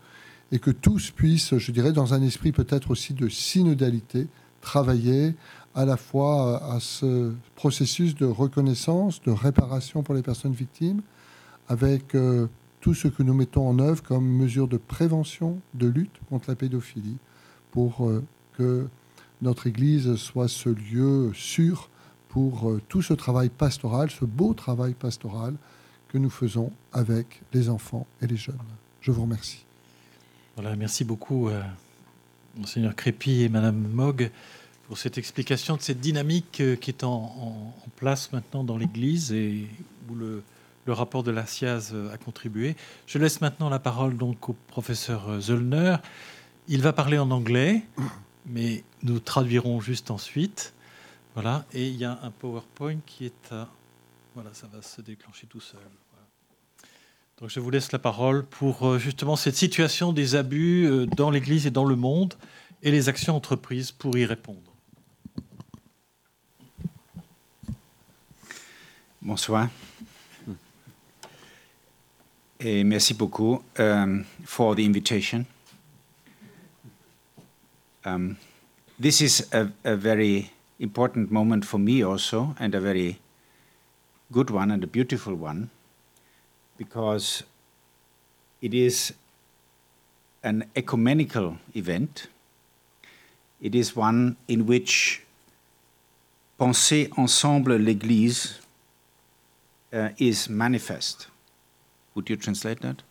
[0.52, 4.28] et que tous puissent, je dirais, dans un esprit peut-être aussi de synodalité,
[4.62, 5.36] travailler
[5.76, 11.02] à la fois euh, à ce processus de reconnaissance, de réparation pour les personnes victimes,
[11.68, 12.18] avec
[12.82, 16.56] tout ce que nous mettons en œuvre comme mesure de prévention, de lutte contre la
[16.56, 17.18] pédophilie,
[17.70, 18.12] pour
[18.58, 18.88] que
[19.42, 21.90] notre Église soit ce lieu sûr
[22.30, 25.56] pour euh, tout ce travail pastoral, ce beau travail pastoral
[26.10, 28.58] que nous faisons avec les enfants et les jeunes.
[29.02, 29.66] Je vous remercie.
[30.56, 31.62] Voilà, merci beaucoup, euh,
[32.58, 34.32] Monseigneur Crépy et Madame Mogg,
[34.88, 39.68] pour cette explication de cette dynamique euh, qui est en, place maintenant dans l'Église et
[40.10, 40.44] où le,
[40.88, 42.76] rapport de la SIAZ a contribué.
[43.06, 45.98] Je laisse maintenant la parole donc au professeur Zollner.
[46.68, 47.84] Il va parler en anglais
[48.46, 50.74] mais nous traduirons juste ensuite.
[51.36, 53.68] Voilà, et il y a un PowerPoint qui est à.
[54.36, 55.80] Voilà, ça va se déclencher tout seul.
[57.40, 61.32] Donc je vous laisse la parole pour euh, justement cette situation des abus euh, dans
[61.32, 62.34] l'Église et dans le monde
[62.84, 64.60] et les actions entreprises pour y répondre.
[69.22, 69.70] Bonsoir.
[72.60, 75.46] Et merci beaucoup um, for the invitation.
[78.06, 78.38] Um,
[78.98, 83.20] this is a, a very important moment for me also, and a very
[84.32, 85.70] good one and a beautiful one,
[86.78, 87.44] because
[88.62, 89.14] it is
[90.44, 92.28] an ecumenical event.
[93.62, 95.24] It is one in which
[96.58, 98.60] penser ensemble l'Église
[99.92, 101.28] uh, is manifest.
[102.16, 103.04] Would you translate that?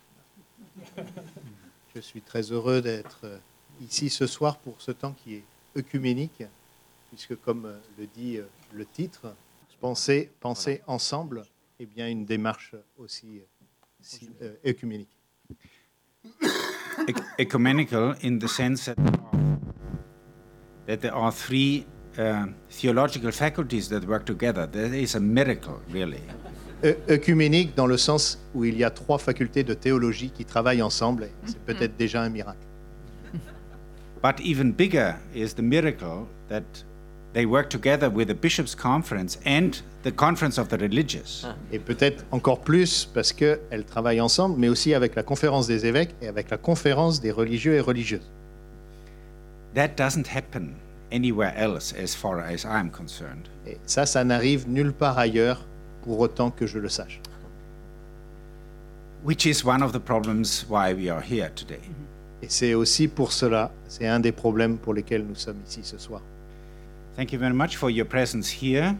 [1.93, 3.41] Je suis très heureux d'être
[3.81, 5.43] ici ce soir pour ce temps qui est
[5.77, 6.43] œcuménique,
[7.09, 9.33] puisque comme euh, le dit euh, le titre,
[9.79, 11.43] penser, penser ensemble
[11.79, 13.43] est bien une démarche aussi euh,
[14.01, 15.09] si- euh, œcuménique.
[17.07, 19.39] Ec- ecumenical in the sense that there are,
[20.87, 21.85] that there are three
[22.17, 24.67] uh, theological faculties that work together.
[24.67, 26.21] That is a miracle, really.
[27.09, 31.25] Œcuménique dans le sens où il y a trois facultés de théologie qui travaillent ensemble,
[31.25, 32.65] et c'est peut-être déjà un miracle.
[34.21, 36.63] But even bigger is the miracle that
[37.33, 41.45] they work together with the bishops' conference and the conference of the religious.
[41.45, 41.55] Ah.
[41.71, 46.15] Et peut-être encore plus parce qu'elles travaillent ensemble, mais aussi avec la conférence des évêques
[46.21, 48.27] et avec la conférence des religieux et religieuses.
[49.75, 50.75] That doesn't happen
[51.11, 53.47] anywhere else, as far as I'm concerned.
[53.67, 55.65] Et ça, ça n'arrive nulle part ailleurs
[56.03, 57.21] pour autant que je le sache.
[59.23, 61.81] Which is one of the problems why we are here today.
[61.81, 62.18] Mm-hmm.
[62.41, 65.97] Et c'est aussi pour cela, c'est un des problèmes pour lesquels nous sommes ici ce
[65.97, 66.21] soir.
[67.17, 68.95] Thank you very much for your presence here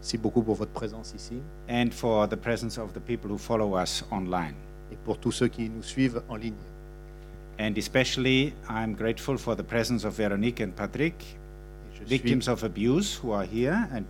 [0.00, 1.34] Merci beaucoup pour votre présence ici
[1.68, 4.54] and for the presence of the people who follow us online.
[4.90, 6.54] et pour tous ceux qui nous suivent en ligne.
[7.58, 11.14] And especially, I'm grateful for the presence of Veronique and Patrick,
[11.92, 14.04] je suis, victims of abuse who are here and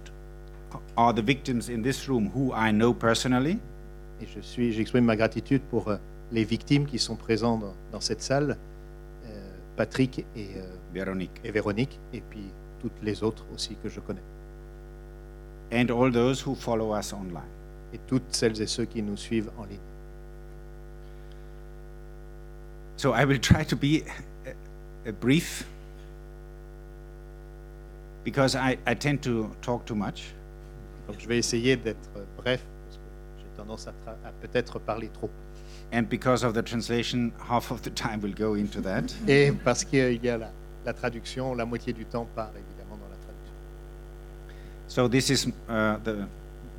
[0.97, 3.59] are the victims in this room who I know personally.
[4.23, 5.97] et je suis, j'exprime ma gratitude pour euh,
[6.33, 8.57] les victimes qui sont présentes dans, cette salle,
[9.27, 12.45] euh, Patrick et, euh, et Véronique, et puis
[12.81, 14.23] toutes les autres aussi que je connais.
[15.73, 17.43] And all those who follow us online.
[17.93, 19.79] Et toutes celles et ceux qui nous suivent en ligne.
[22.97, 24.05] So I will try to be
[24.47, 24.51] uh,
[25.07, 25.65] uh, brief
[28.25, 30.35] because I, I tend to talk too much.
[31.09, 33.03] Donc je vais essayer d'être euh, bref, parce que
[33.39, 33.93] j'ai tendance à
[34.43, 35.31] peut-être parler trop.
[35.93, 39.13] And because of the translation, half of the time will go into that.
[39.27, 40.51] Et parce qu'il y a la,
[40.85, 43.55] la traduction, la moitié du temps part évidemment dans la traduction.
[44.87, 46.27] So this is uh, the,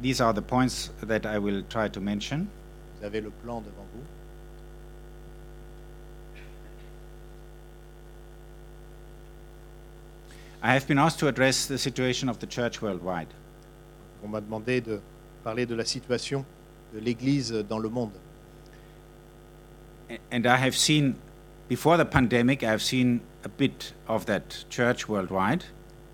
[0.01, 2.47] these are the points that I will try to mention.
[2.99, 4.03] Vous avez le plan devant vous.
[10.63, 13.29] I have been asked to address the situation of the church worldwide.
[14.23, 15.01] On m'a demandé de
[15.43, 16.45] parler de la situation
[16.93, 18.11] de l'Église dans le monde.
[20.31, 21.15] And I have seen,
[21.67, 25.63] before the pandemic, I have seen a bit of that church worldwide.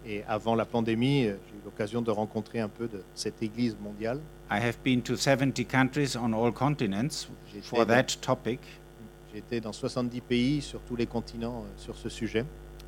[0.06, 3.76] Et avant la pandémie, euh, j'ai eu l'occasion de rencontrer un peu de cette Église
[3.82, 4.20] mondiale.
[4.50, 7.28] I have been to 70 countries on all continents
[7.64, 8.62] for that topic.
[9.32, 12.46] j'ai été dans 70 pays sur tous les continents euh, sur ce sujet.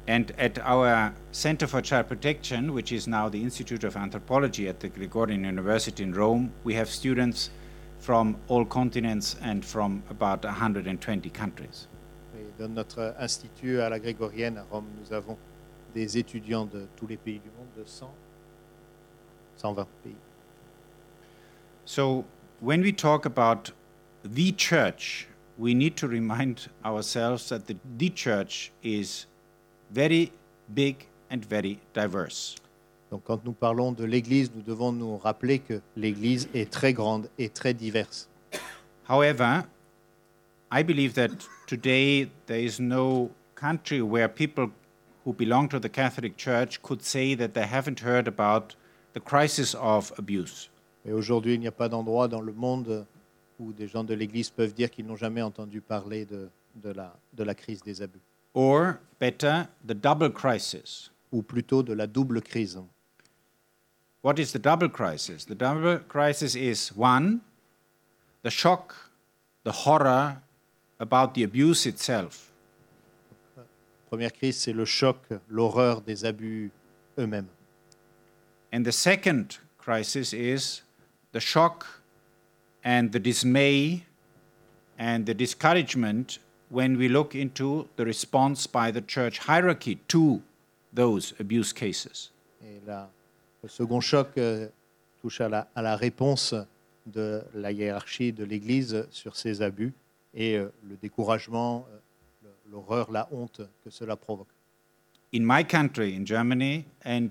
[0.08, 4.80] And at our Center for Child Protection, which is now the Institute of Anthropology at
[4.80, 7.52] the Gregorian University in Rome, we have students
[8.00, 11.88] from all continents and from about 120 countries.
[12.36, 15.38] Et dans notre institut à la Grégorienne à Rome, nous avons
[15.93, 18.10] des étudiants de tous les pays du monde, de 100,
[19.58, 20.16] 120 pays.
[21.86, 22.26] So
[22.62, 23.72] when we talk about
[24.24, 25.28] the church,
[25.58, 29.26] we need to remind ourselves that the, the church is
[29.91, 30.32] very
[30.74, 32.56] big and very diverse.
[33.12, 37.28] Donc quand nous parlons de l'Église, nous devons nous rappeler que l'Église est très grande
[37.38, 38.30] et très diverse.
[39.07, 39.64] However,
[40.72, 41.30] I believe that
[41.68, 44.68] today there is no country where people
[45.26, 48.76] who belong to the Catholic Church could say that they haven't heard about
[49.14, 50.70] the crisis of abuse.
[51.05, 53.05] Et aujourd'hui, il n'y a pas d'endroit dans le monde
[53.57, 57.16] où des gens de l'Église peuvent dire qu'ils n'ont jamais entendu parler de, de la,
[57.34, 58.22] de la crise des abus,
[58.53, 61.12] Or, better, the double crisis.
[61.32, 62.80] ou plutôt de la double crise.
[64.22, 65.45] What is the double crisis?
[65.45, 67.41] The double crisis is one,
[68.43, 68.95] the shock,
[69.63, 70.41] the horror
[70.99, 72.51] about the abuse itself.
[74.11, 75.17] Première crise, c'est le choc,
[75.49, 76.72] l'horreur des abus
[77.17, 77.47] eux-mêmes.
[78.72, 80.82] And the second crisis is
[81.32, 81.86] the shock
[82.84, 84.05] and the dismay
[84.97, 86.39] and the discouragement
[86.70, 90.41] when we look into the response by the church hierarchy to
[90.91, 92.32] those abuse cases.
[92.63, 93.07] Et la-
[93.64, 94.68] le second choc, euh,
[95.22, 96.55] touche à la, à la réponse
[97.05, 99.93] de la hiérarchie de l'Église sur ces abus
[100.34, 104.47] et euh, le découragement, euh, l'horreur, la honte que cela provoque.
[105.34, 107.30] In my country, in Germany, and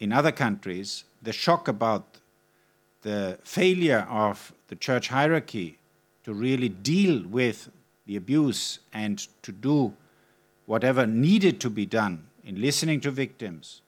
[0.00, 2.20] in other countries, the shock about
[3.02, 5.78] the failure of the church hierarchy
[6.24, 7.70] to really deal with
[8.06, 9.92] the abuse and to do
[10.66, 13.80] whatever needed to be done in listening to victims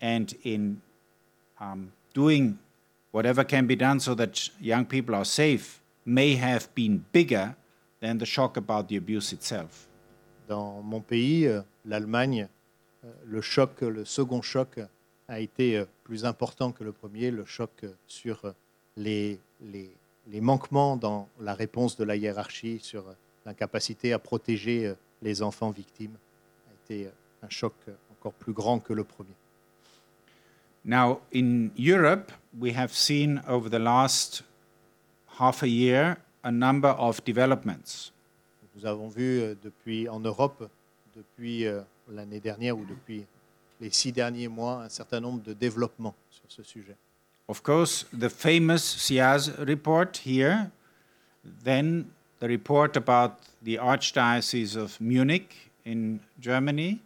[0.00, 0.80] and in
[1.60, 2.58] um, doing
[3.12, 7.54] whatever can be done so that young people are safe may have been bigger
[8.00, 9.88] than the shock about the abuse itself.
[10.48, 12.48] Dans mon pays, euh, l'Allemagne,
[13.04, 14.78] euh, le choc, le second choc
[15.28, 18.54] a été euh, plus important que le premier, le choc sur
[18.96, 23.04] les, les, manquements dans la réponse de la hiérarchie, sur
[23.44, 26.16] l'incapacité à protéger les enfants victimes,
[26.68, 27.08] a été
[27.42, 27.74] un choc
[28.12, 29.34] encore plus grand que le premier.
[30.88, 34.44] Now, in Europe, we have seen over the last
[35.36, 38.12] half a year a number of developments.
[38.76, 40.70] Nous avons vu euh, depuis en Europe,
[41.16, 43.26] depuis euh, l'année dernière ou depuis
[43.80, 46.94] les six derniers mois, un certain nombre de développements sur ce sujet.
[47.48, 50.70] Of course, the famous SIAZ report here,
[51.64, 52.06] then
[52.38, 57.00] the report about the Archdiocese of Munich in Germany,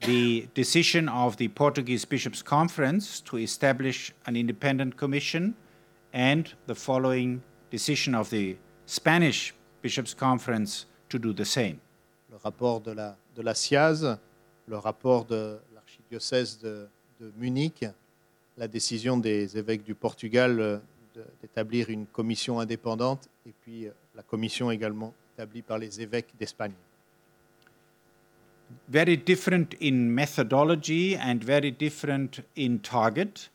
[0.00, 5.54] the decision of the Portuguese Bishops' Conference to establish an independent commission,
[6.12, 11.80] and the following decision of the Spanish Bishops' Conference to do the same.
[12.30, 14.18] Le rapport de la, de la SIAZ,
[14.66, 16.88] le rapport de l'archidiocèse de,
[17.20, 17.84] de Munich,
[18.56, 20.78] la décision des évêques du Portugal euh,
[21.40, 26.72] d'établir une commission indépendante et puis euh, la commission également établie par les évêques d'Espagne.
[28.88, 33.48] Very different in methodology and very different in target.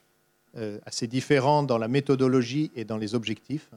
[0.58, 3.70] Euh, assez différent dans la méthodologie et dans les objectifs.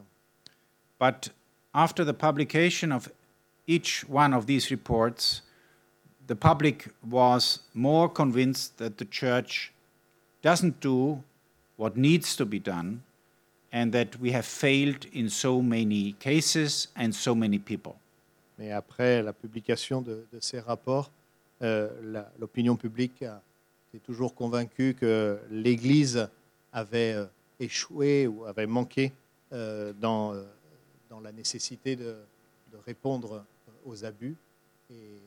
[0.98, 1.32] But
[1.72, 3.08] after the publication of
[3.68, 5.42] each one of these reports,
[6.26, 9.72] the public was more convinced that the church
[10.42, 11.22] doesn't do
[11.76, 13.02] what needs to be done
[13.72, 17.96] and that we have failed in so many cases and so many people.
[18.58, 21.10] Mais après la publication de, de ces rapports,
[21.62, 21.88] euh,
[22.38, 23.24] l'opinion publique
[23.94, 26.28] été toujours convaincue que l'Église
[26.72, 27.26] avait euh,
[27.60, 29.12] échoué ou avait manqué
[29.52, 30.34] euh, dans,
[31.22, 32.16] la nécessité de,
[32.86, 33.44] répondre
[33.86, 34.36] aux abus.
[34.90, 35.20] Et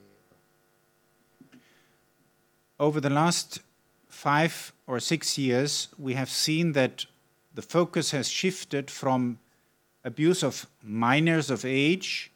[2.78, 3.64] Over the last
[4.10, 7.06] five or six years, we have seen that
[7.56, 9.38] the focus has shifted from
[10.04, 12.32] abuse of minors of age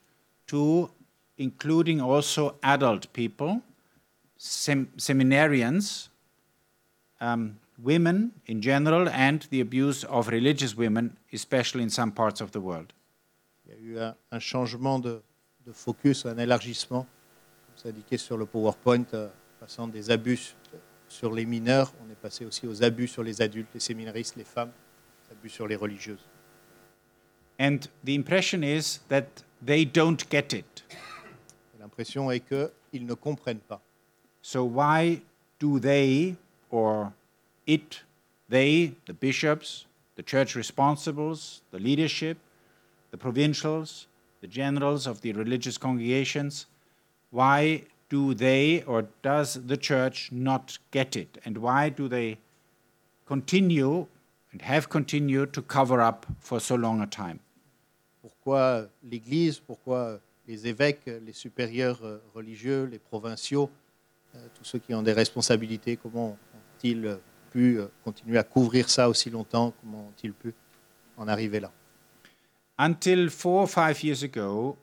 [0.47, 0.89] to
[1.37, 3.61] including also adult people,
[4.41, 6.09] sem- seminarians,
[7.19, 12.51] um, women in general, and the abuse of religious women, especially in some parts of
[12.51, 12.91] the world.
[13.65, 15.21] il y a eu un, un changement de,
[15.65, 17.05] de focus, un élargissement,
[17.65, 19.29] comme c'est indiqué sur le PowerPoint, euh,
[19.59, 20.55] passant des abus
[21.07, 24.43] sur les mineurs, on est passé aussi aux abus sur les adultes, les séminaristes, les
[24.43, 24.71] femmes,
[25.31, 26.25] abus sur les religieuses.
[27.59, 30.83] And the impression is that they don't get it.
[31.75, 33.81] Et L'impression est qu'ils ne comprennent pas.
[34.41, 35.21] So why
[35.59, 36.35] do they
[36.69, 37.13] or
[37.67, 38.01] it,
[38.49, 39.85] they, the bishops,
[40.15, 42.37] the church responsibles, the leadership,
[43.11, 44.07] the provincials,
[44.41, 46.65] the generals of the religious congregations,
[47.29, 51.37] why do they or does the church not get it?
[51.45, 52.39] And why do they
[53.25, 54.07] continue
[54.51, 57.39] and have continued to cover up for so long a time?
[58.21, 63.69] Pourquoi l'Église, pourquoi les évêques, les supérieurs euh, religieux, les provinciaux,
[64.53, 67.17] tous ceux qui ont des responsabilités, comment ont-ils
[67.51, 69.73] pu euh, continuer à couvrir ça aussi longtemps?
[69.81, 70.53] Comment ont-ils pu
[71.17, 71.71] en arriver là?
[72.77, 74.77] Until four or five years ago,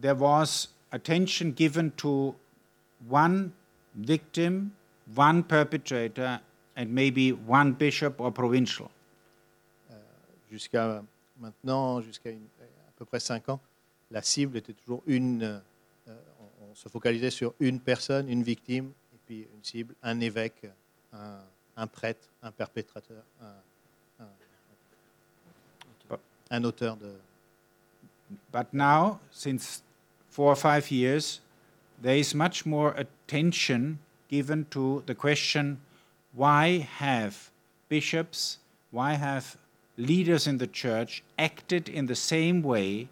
[0.00, 2.34] there was attention given to
[3.08, 3.50] one
[3.94, 4.70] victim,
[5.14, 6.40] one perpetrator,
[6.76, 8.88] and maybe one bishop or provincial.
[10.50, 11.02] Jusqu'à
[11.38, 13.60] maintenant, jusqu'à à peu près cinq ans,
[14.10, 15.60] la cible était toujours une.
[16.74, 20.66] Se focalisait sur une personne, une victime, et puis une cible, un évêque,
[21.12, 21.38] un,
[21.76, 24.28] un prêtre, un perpétrateur, un, un-
[26.50, 27.12] un auteur de,
[28.52, 29.82] But now, since
[30.28, 31.40] four or five years,
[32.02, 33.98] there is much more attention
[34.28, 35.78] given to the question
[36.32, 37.50] why have
[37.88, 38.58] bishops,
[38.90, 39.56] why have
[39.96, 43.08] leaders in the church acted in the same way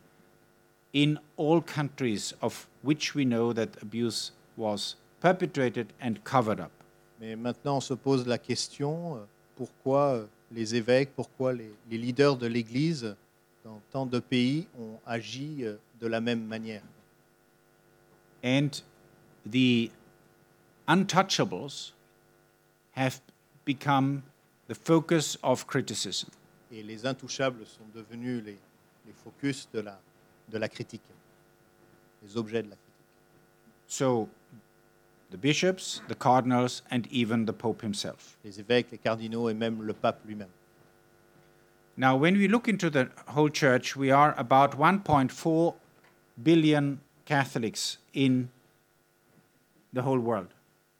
[0.92, 6.72] in all countries of which we know that abuse was perpetrated and covered up?
[7.20, 9.20] Mais maintenant, on se pose la question euh,
[9.56, 13.14] pourquoi euh, les évêques, pourquoi les, les leaders de l'Église
[13.64, 16.82] dans tant de pays ont agi euh, de la même manière?
[18.44, 18.70] And
[19.46, 19.90] the
[20.88, 21.94] untouchables
[22.96, 23.20] have
[23.64, 24.22] become
[24.68, 26.28] the focus of criticism.
[26.72, 28.58] Et les intouchables sont devenus les,
[29.06, 30.00] les focus de la,
[30.48, 31.02] de la critique,
[32.22, 32.92] les objets de la critique.
[33.86, 34.28] So
[35.30, 38.36] the bishops, the cardinals, and even the Pope himself.
[38.44, 40.50] Les évêques, les cardinaux et même le pape lui-même.
[41.96, 45.74] Now, when we look into the whole church, we are about 1.4
[46.42, 48.48] billion Catholics in
[49.92, 50.48] the whole world.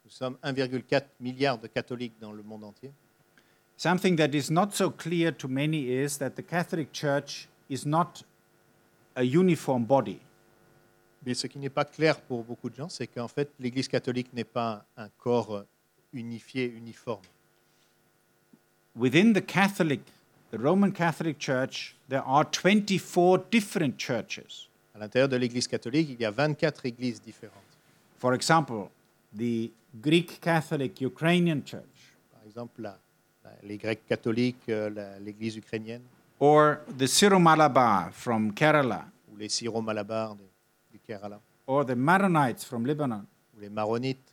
[0.05, 2.93] Nous sommes 1,4 milliard de catholiques dans le monde entier.
[3.77, 8.23] Something that is not so clear to many is that the Catholic Church is not
[9.16, 10.20] a uniform body.
[11.25, 14.33] Mais ce qui n'est pas clair pour beaucoup de gens, c'est qu'en fait, l'Église catholique
[14.33, 15.64] n'est pas un corps
[16.12, 17.23] unifié, uniforme.
[18.95, 20.01] Within the Catholic,
[20.51, 24.68] the Roman Catholic Church, there are 24 different churches.
[24.95, 27.57] À l'intérieur de l'Église catholique, il y a 24 églises différentes.
[28.18, 28.89] For example,
[29.37, 31.83] the Greek Catholic Ukrainian Church,
[32.33, 32.99] Par exemple, la-
[33.45, 36.03] la- les Grecs catholiques, euh, l'Église ukrainienne,
[36.41, 40.43] or the Syro-Malabar from Kerala, ou les Syro-Malabars de-
[41.13, 44.33] Kerala, or the Maronites from Lebanon, ou les Maronites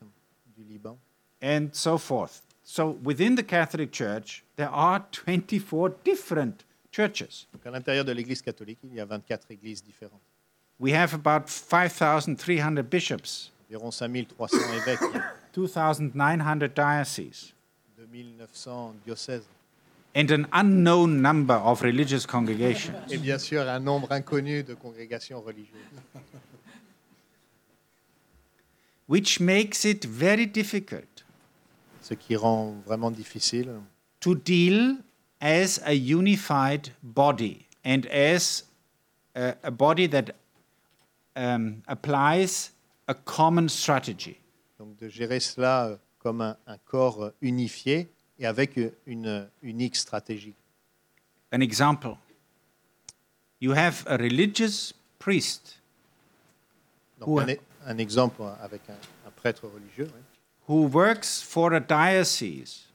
[0.57, 0.97] du Liban.
[1.41, 2.41] and so forth.
[2.63, 7.47] So within the Catholic Church, there are 24 different churches.
[7.53, 10.21] Donc à l'intérieur de l'Église catholique, il y a 24 églises différentes.
[10.79, 14.99] We have about 5,300 bishops, Environ 5300 évêques,
[15.53, 17.53] 2,900 dioceses,
[17.97, 19.43] 2900 diocèses,
[20.15, 22.93] and an unknown number of religious congregations.
[23.11, 25.75] et bien sûr un nombre inconnu de congrégations religieuses.
[29.09, 31.25] Which makes it very difficult
[32.01, 33.81] Ce qui rend vraiment difficile
[34.21, 34.97] to deal
[35.41, 38.63] as a unified body and as
[39.35, 40.35] a, a body that
[41.35, 42.71] um, applies
[43.07, 44.37] a common strategy.
[44.77, 48.07] donc de gérer cela euh, comme un, un corps euh, unifié
[48.37, 50.55] et avec euh, une unique stratégie.
[51.51, 52.15] An example
[53.59, 55.79] you have a religious priest
[57.19, 57.43] Donc Ouais.
[57.43, 60.21] un, un exemple avec un, un prêtre religieux ouais,
[60.67, 62.87] who works for a diocese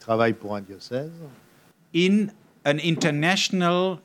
[0.00, 1.10] travaille pour un diocèse
[1.94, 2.28] in
[2.64, 3.98] an international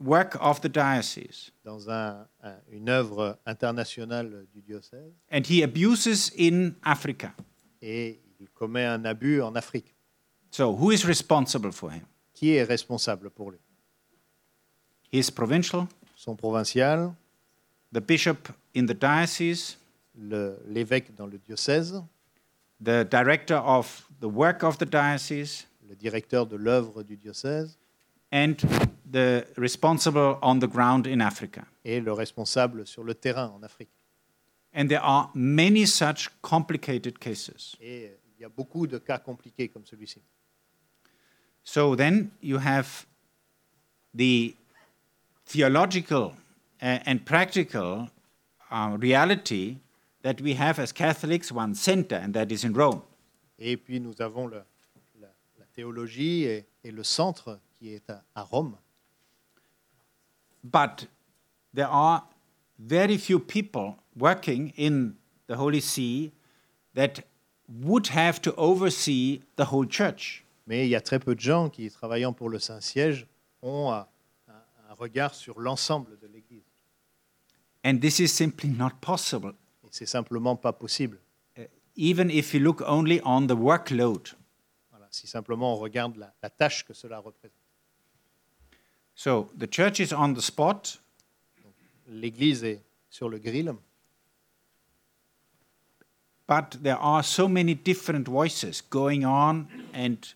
[0.00, 1.52] work of the diocese.
[1.64, 7.32] dans un- un- une œuvre internationale du diocèse And he abuses in Africa.
[7.80, 9.94] et il commet un abus en Afrique.
[10.50, 12.02] So, who is responsible for him?
[12.34, 13.58] Qui est responsable pour lui?
[15.12, 15.86] His provincial,
[16.16, 17.14] Son provincial,
[17.92, 19.76] the bishop in the diocese,
[20.16, 22.02] le- l'évêque dans le diocèse,
[22.80, 27.76] the director of the work of the diocese, le directeur de l'œuvre du diocèse
[28.32, 28.54] and
[29.10, 31.64] the responsible on the ground in Africa.
[31.84, 33.90] et le responsable sur le terrain en Afrique.
[34.74, 37.76] And there are many such complicated cases.
[37.80, 40.22] Et il y a beaucoup de cas compliqués comme celui-ci.
[41.64, 43.04] So then you have
[44.14, 44.54] the
[45.44, 46.32] theological
[46.82, 48.08] and practical
[48.70, 49.76] uh, reality
[50.22, 53.02] that we have as Catholics one center, and that is in Rome.
[53.58, 54.64] Et puis nous avons le-
[55.20, 55.28] la,
[55.58, 58.76] la théologie et, et le centre qui est à, à Rome.
[60.64, 61.06] But
[61.74, 62.24] there are
[62.78, 65.14] very few people working in
[65.46, 66.32] the Holy See
[66.94, 67.20] that
[67.68, 70.44] would have to oversee the whole church.
[70.66, 73.26] Mais il y a très peu de gens qui, travaillant pour le Saint-Siège,
[73.62, 74.06] ont un,
[74.48, 76.16] un- regard sur l'ensemble.
[77.84, 79.52] And this is simply not possible,
[79.90, 81.18] c'est simplement pas possible.
[81.58, 81.62] uh,
[81.96, 84.34] even if you look only on the workload.
[84.92, 87.52] Voilà, si simplement on regarde la, la tâche que cela représente.
[89.14, 90.98] So the church is on the spot,
[92.08, 93.76] L'Église est sur le grill,
[96.46, 100.34] but there are so many different voices going on and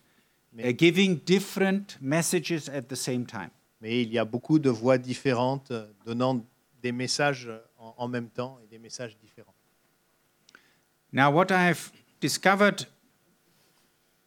[0.63, 3.51] uh, giving different messages at the same time.
[3.81, 6.45] mais il y a beaucoup de voix différentes euh, donnant
[6.83, 7.49] des messages
[7.79, 9.55] en, en même temps et des messages différents.
[11.13, 12.87] Now, what I've discovered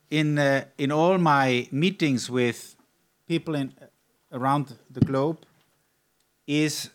[0.10, 2.76] in, uh, in all my meetings with
[3.28, 3.74] people in,
[4.32, 5.38] around the globe
[6.47, 6.89] is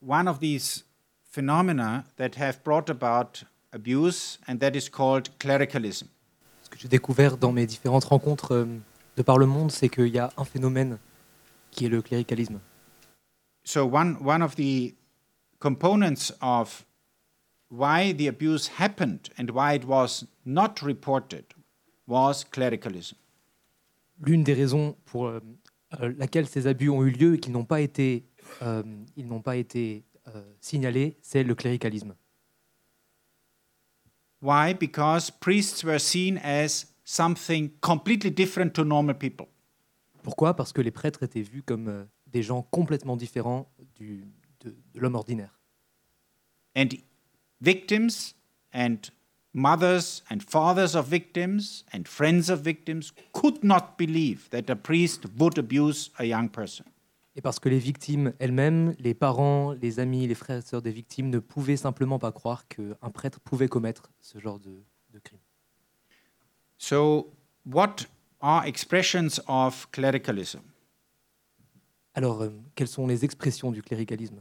[0.00, 0.84] one of these
[1.24, 6.08] phenomena that have brought about abuse, and that is called clericalism.
[6.62, 8.66] Ce que j'ai découvert dans mes différentes rencontres euh,
[9.16, 10.98] de par le monde, c'est qu'il y a un phénomène
[11.70, 12.60] qui est le cléricalisme.
[13.64, 14.94] So, one, one of the
[15.58, 16.84] components of
[17.68, 21.44] why the abuse happened and why it was not reported
[22.06, 23.16] was clericalism.
[24.20, 25.40] l'une des raisons pour euh,
[26.00, 28.24] euh, laquelle ces abus ont eu lieu et qu'ils n'ont pas été,
[28.62, 28.82] euh,
[29.16, 32.14] ils n'ont pas été euh, signalés, c'est le cléricalisme.
[34.42, 34.74] Why?
[34.74, 39.46] Because priests were seen as something completely different to normal people.
[40.22, 40.54] Pourquoi?
[40.54, 42.04] Parce que les prêtres étaient vus comme euh,
[42.34, 44.26] des gens complètement différents du-
[44.60, 45.60] de, de l'homme ordinaire.
[46.76, 46.88] And
[47.60, 48.34] victims
[48.74, 48.96] and
[49.54, 55.26] mothers and fathers of victims and friends of victims could not believe that a priest
[55.38, 56.84] would abuse a young person.
[57.36, 60.92] Et parce que les victimes elles-mêmes, les parents, les amis, les frères et sœurs des
[60.92, 64.82] victimes ne pouvaient simplement pas croire qu'un prêtre pouvait commettre ce genre de,
[65.12, 65.40] de crime.
[66.78, 67.32] So,
[67.64, 68.06] what
[68.40, 70.60] are expressions of clericalism?
[72.14, 74.40] Alors, euh, quelles sont les expressions du cléricalisme?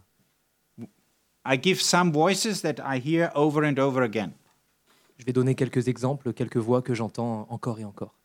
[1.45, 4.31] I give some voices that I hear over and over again.
[5.17, 8.15] Je vais donner quelques exemples, quelques voix que j'entends encore et encore.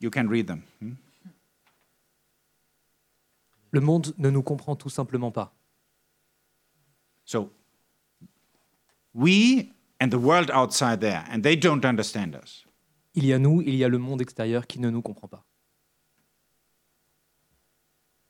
[0.00, 0.62] You can read them.
[0.80, 0.94] hmm?
[3.72, 5.54] Le monde ne nous comprend tout simplement pas.
[7.24, 7.52] So,
[9.14, 9.70] we
[10.00, 12.64] and the world outside there, and they don't understand us.
[13.14, 15.44] Il y a nous, il y a le monde extérieur qui ne nous comprend pas.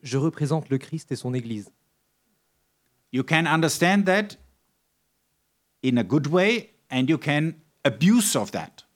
[0.03, 1.71] Je représente le Christ et son Église.
[3.13, 4.37] You can understand that
[5.83, 7.53] in a good way, and you can
[7.85, 8.87] abuse of that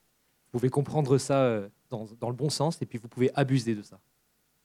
[0.52, 3.74] Vous pouvez comprendre ça euh, dans, dans le bon sens et puis vous pouvez abuser
[3.74, 3.98] de ça.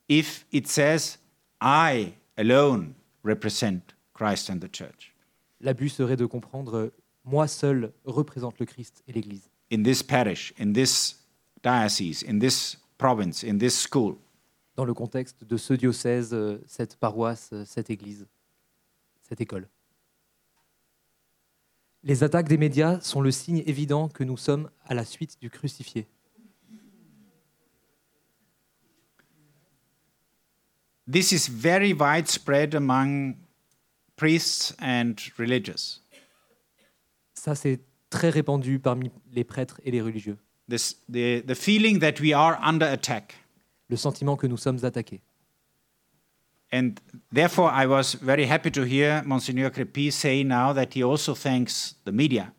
[0.10, 1.18] if it says,
[1.62, 5.14] I alone represent Christ and the church.
[5.62, 9.50] L'abus serait de comprendre euh, moi seul représente le Christ et l'Église.
[9.72, 11.16] In this parish, in this
[11.64, 14.18] diocese, in this province, in this school.
[14.80, 18.26] Dans le contexte de ce diocèse, euh, cette paroisse, euh, cette Église,
[19.20, 19.68] cette école.
[22.02, 25.50] Les attaques des médias sont le signe évident que nous sommes à la suite du
[25.50, 26.08] crucifié.
[31.12, 33.36] This is very widespread among
[34.16, 36.02] priests and religious.
[37.34, 40.38] Ça, c'est très répandu parmi les prêtres et les religieux.
[40.70, 43.36] This, the, the feeling that we are under attack.
[43.90, 45.22] Le sentiment que nous sommes attaqués.
[46.72, 46.94] And
[47.34, 49.72] therefore, I was very happy to hear Monsignor
[50.12, 52.54] say now that he also thanks the media.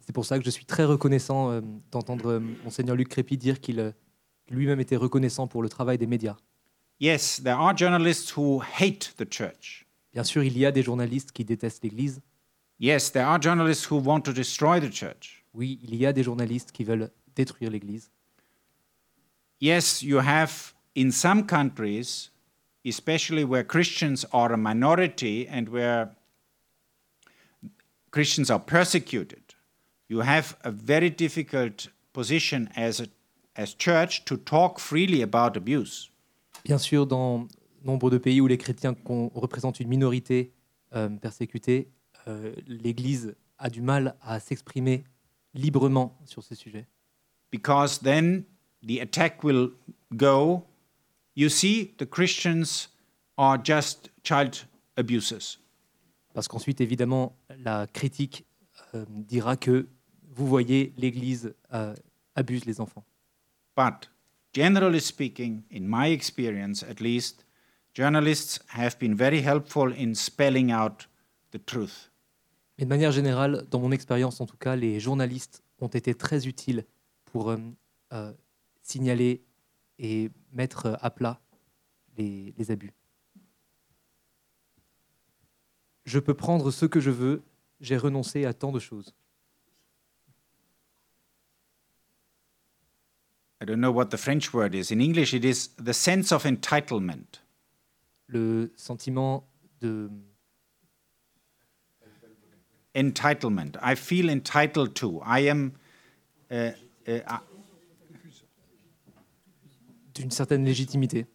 [0.00, 1.60] C'est pour ça que je suis très reconnaissant euh,
[1.90, 3.90] d'entendre euh, Monseigneur Luc Crépy dire qu'il euh,
[4.48, 6.36] lui-même était reconnaissant pour le travail des médias.
[7.00, 9.86] Yes, there are journalists who hate the church.
[10.12, 12.20] Bien sûr, il y a des journalistes qui détestent l'Église.
[12.78, 15.44] Yes, there are journalists who want to destroy the church.
[15.54, 18.10] Oui, il y a des journalistes qui veulent détruire l'Église.
[19.60, 22.30] Yes, you have in some countries,
[22.84, 26.16] especially where Christians are a minority and where
[28.10, 29.54] Christians are persecuted,
[30.08, 33.06] you have a very difficult position as a
[33.56, 36.10] as church to talk freely about abuse.
[36.64, 37.46] Bien sûr, dans
[37.84, 38.94] nombre de pays où les chrétiens
[39.34, 40.52] représentent une minorité
[40.94, 41.88] euh, persécutée,
[42.28, 45.04] euh, l'Église a du mal à s'exprimer
[45.52, 46.86] librement sur ces sujets.
[47.50, 48.46] because then
[48.82, 49.70] the attack will
[50.16, 50.64] go.
[51.34, 52.88] You see, the Christians
[53.36, 54.66] are just child
[54.96, 55.58] abusers.
[56.34, 58.44] Parce qu'ensuite, évidemment, la critique
[58.94, 59.88] euh, dira que,
[60.28, 61.94] vous voyez, l'Église euh,
[62.36, 63.04] abuse les enfants.
[63.76, 64.08] But
[64.52, 67.44] generally speaking, in my experience at least,
[67.94, 71.08] journalists have been very helpful in spelling out
[71.52, 72.10] the truth.
[72.78, 76.46] Mais de manière générale, dans mon expérience en tout cas, les journalistes ont été très
[76.46, 76.84] utiles
[77.26, 77.58] pour euh,
[78.12, 78.32] euh,
[78.90, 79.42] signaler
[79.98, 81.40] et mettre à plat
[82.16, 82.92] les, les abus.
[86.04, 87.42] Je peux prendre ce que je veux,
[87.80, 89.14] j'ai renoncé à tant de choses.
[93.62, 94.90] I don't know what the French word is.
[94.90, 97.42] In English, it is the sense of entitlement.
[98.26, 99.44] Le sentiment
[99.80, 100.10] de...
[102.94, 103.76] Entitlement.
[103.82, 105.20] I feel entitled to.
[105.24, 105.72] I am.
[106.50, 106.72] Uh,
[107.06, 107.38] uh,
[110.14, 111.26] d'une certaine légitimité.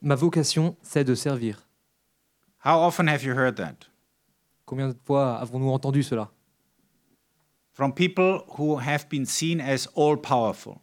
[0.00, 1.68] Ma vocation, c'est de servir.
[2.64, 3.88] how often have you heard that?
[4.66, 6.30] Combien de fois avons-nous entendu cela?
[7.72, 10.80] From people who have been seen as all powerful.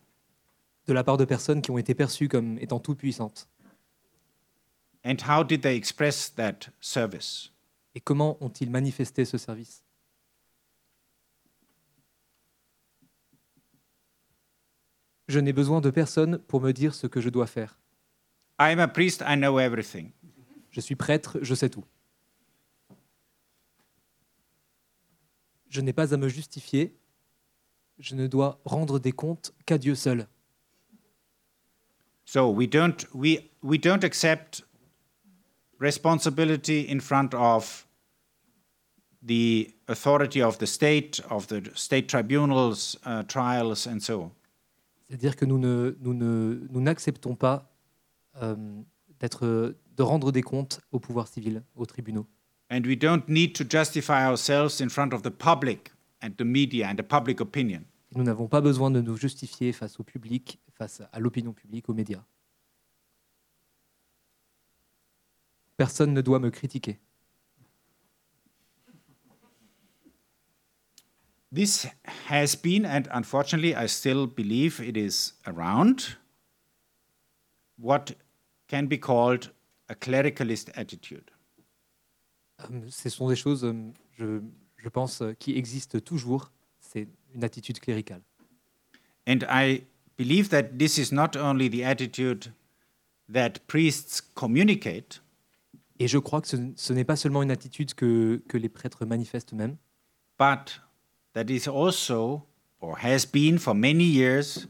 [0.87, 3.47] De la part de personnes qui ont été perçues comme étant tout-puissantes.
[5.03, 7.51] And how did they express that service?
[7.93, 9.84] Et comment ont-ils manifesté ce service?
[15.27, 17.79] Je n'ai besoin de personne pour me dire ce que je dois faire.
[18.59, 20.11] I am a priest, I know everything.
[20.71, 21.83] Je suis prêtre, je sais tout.
[25.69, 26.95] Je n'ai pas à me justifier,
[27.99, 30.27] je ne dois rendre des comptes qu'à Dieu seul.
[32.25, 34.63] So we don't, we, we don't accept
[35.79, 37.85] responsibility in front of
[39.21, 44.31] the authority of the state, of the state tribunals, uh, trials, and so on.
[45.07, 47.71] C'est-à-dire que nous ne- nous ne- nous n'acceptons pas
[48.41, 48.55] euh,
[49.19, 52.27] d'être, de rendre des comptes au pouvoir civil, aux tribunaux.
[52.71, 55.91] And we don't need to justify ourselves in front of the public
[56.21, 57.83] and the media and the public opinion.
[58.15, 61.93] Nous n'avons pas besoin de nous justifier face au public, face à l'opinion publique, aux
[61.93, 62.23] médias.
[65.77, 66.99] Personne ne doit me critiquer.
[71.55, 71.87] This
[72.27, 76.17] has been, and unfortunately, I still believe it is around,
[77.77, 78.11] what
[78.67, 79.51] can be called
[79.87, 81.31] a clericalist attitude.
[82.59, 83.73] Euh, Ce sont des choses, euh,
[84.17, 84.41] je,
[84.77, 86.51] je pense, euh, qui existent toujours.
[86.79, 88.21] C'est une attitude cléricale.
[89.27, 89.85] And I
[90.17, 92.51] believe that this is not only the attitude
[93.31, 95.21] that priests communicate,
[95.97, 99.05] Et je crois que ce, ce n'est pas seulement une attitude que, que les prêtres
[99.05, 99.77] manifestent eux-mêmes,
[100.37, 100.81] but
[101.35, 102.47] that is also,
[102.79, 104.67] or has been for many years,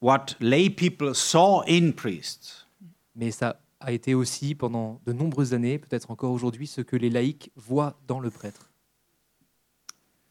[0.00, 2.66] what lay people saw in priests.
[3.14, 7.10] mais ça a été aussi pendant de nombreuses années, peut-être encore aujourd'hui, ce que les
[7.10, 8.70] laïcs voient dans le prêtre.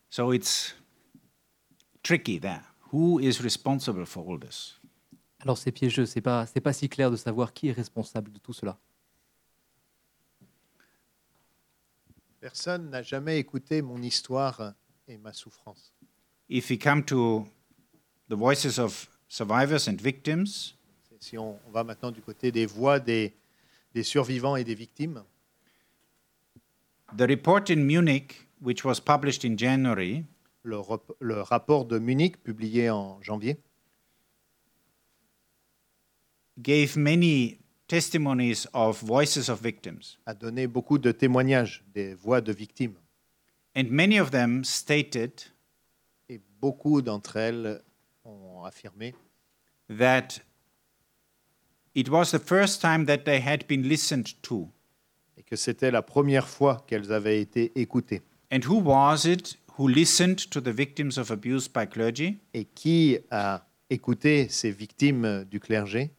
[0.09, 0.75] So it's
[2.03, 2.63] tricky there.
[2.91, 4.79] Who is responsible for all this?
[5.39, 8.39] Alors c'est piégeux, c'est pas c'est pas si clair de savoir qui est responsable de
[8.39, 8.79] tout cela.
[12.39, 14.73] Personne n'a jamais écouté mon histoire
[15.09, 15.91] et ma souffrance.
[16.49, 17.45] If we come to
[18.29, 20.75] the voices of survivors and victims,
[21.21, 23.33] Si on, on va maintenant du côté des voix des,
[23.93, 25.21] des survivants et des victimes,
[27.17, 30.23] the report in Munich, which was published in January,
[30.63, 33.57] le, rep- le rapport de Munich publié en janvier
[36.61, 40.17] gave many testimonies of voices of victims.
[40.25, 42.95] a donné beaucoup de témoignages des voix de victimes.
[43.75, 45.31] And many of them stated
[46.29, 47.81] Et beaucoup d'entre elles
[48.25, 49.13] ont affirmé
[49.89, 50.41] that
[51.95, 54.69] it was the first time that they had been listened to.
[55.37, 58.21] et que c'était la première fois qu'elles avaient été écoutées.
[58.51, 62.37] And who was it who listened to the victims of abuse by clergy?
[62.53, 66.11] Et qui a écouté ces victimes du clergé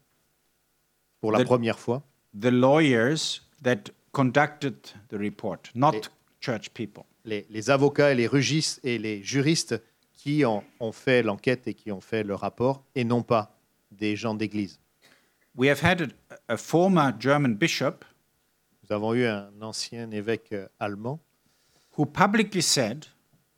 [1.21, 2.03] pour la The- première fois
[2.41, 4.77] The lawyers that conducted
[5.09, 7.05] the report, not church people.
[7.25, 9.81] Les, les avocats et les, rugistes et les juristes
[10.13, 13.57] qui en- ont fait l'enquête et qui ont fait le rapport, et non pas
[13.91, 14.79] des gens d'église.
[15.57, 18.05] We have had a, a former German bishop
[18.85, 21.21] Nous avons eu un ancien évêque euh, allemand
[21.97, 23.07] who publicly said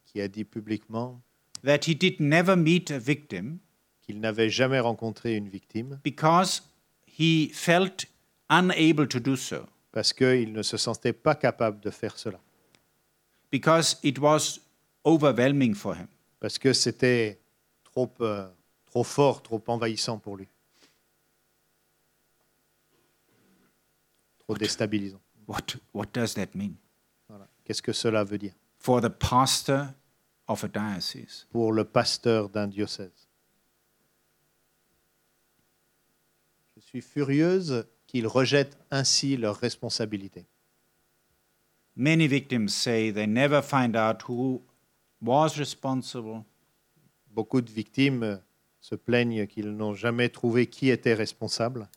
[0.05, 1.21] qui a dit publiquement
[1.65, 3.59] that he did never meet a victim
[4.01, 6.63] qu'il n'avait jamais rencontré une victime because
[7.07, 8.07] he felt
[8.51, 12.41] unable to do so, parce qu'il ne se sentait pas capable de faire cela,
[13.53, 14.59] because it was
[15.05, 16.09] overwhelming for him.
[16.41, 17.41] parce que c'était
[17.85, 18.51] trop, euh,
[18.87, 20.49] trop fort, trop envahissant pour lui,
[24.41, 25.21] trop déstabilisant.
[25.47, 26.75] What, what does that mean?
[27.29, 27.47] Voilà.
[27.65, 28.55] Qu'est-ce que cela veut dire?
[28.79, 29.93] For the pastor
[30.49, 31.47] of a diocese.
[31.51, 33.29] pour le pasteur d'un diocèse
[36.75, 40.45] Je suis furieuse qu'ils rejettent ainsi leurs responsabilités.
[41.95, 44.62] Many victims say they never find out who
[45.20, 46.45] was responsible,
[47.34, 48.36] Beaucoup de victimes euh,
[48.80, 51.88] se plaignent qu'ils n'ont jamais trouvé qui était responsable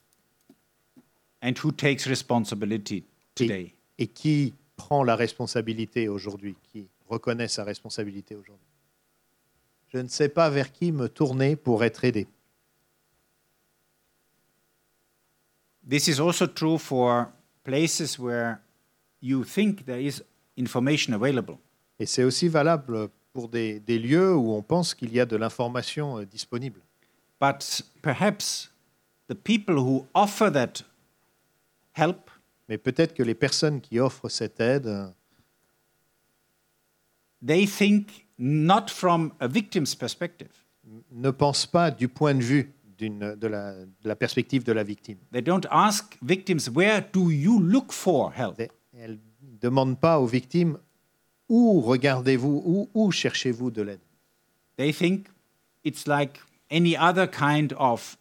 [1.41, 3.03] and who takes responsibility
[3.35, 3.75] today?
[3.97, 8.65] et qui prend la responsabilité aujourd'hui, qui reconnaît sa responsabilité aujourd'hui?
[9.89, 12.27] Je ne sais pas vers qui me tourner pour être aidé.
[15.87, 17.27] This is also true for
[17.63, 18.59] places where
[19.25, 20.21] you think there is
[20.57, 21.57] information available.
[21.99, 25.35] Et c'est aussi valable pour des, des lieux où on pense qu'il y a de
[25.35, 26.81] l'information euh, disponible.
[27.39, 28.71] But perhaps
[29.27, 30.83] the people who offer that
[31.93, 32.29] help
[32.67, 35.13] Mais peut-être que les personnes qui offrent cette aide
[37.45, 40.49] they think not from a victim's perspective.
[41.11, 45.17] ne pensent pas du point de vue de, la, de la perspective de la victime.
[45.31, 48.59] They don't ask victims, where do you look for help?
[48.59, 50.77] Et Elles ne demandent pas aux victimes
[51.49, 53.99] où regardez-vous, où, où cherchez-vous de l'aide?
[54.77, 55.27] They think
[55.83, 56.39] it's like
[56.71, 58.17] any other kind of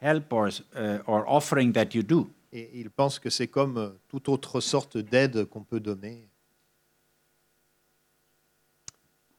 [0.00, 2.28] help or, uh, or offering that you do.
[2.52, 6.28] Et ils pensent que c'est comme euh, toute autre sorte d'aide qu'on peut donner.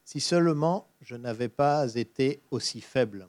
[0.04, 3.28] Si seulement je n'avais pas été aussi faible.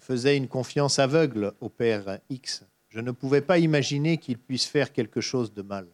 [0.00, 2.64] Faisais une confiance aveugle au Père X.
[2.88, 5.86] Je ne pouvais pas imaginer qu'il puisse faire quelque chose de mal.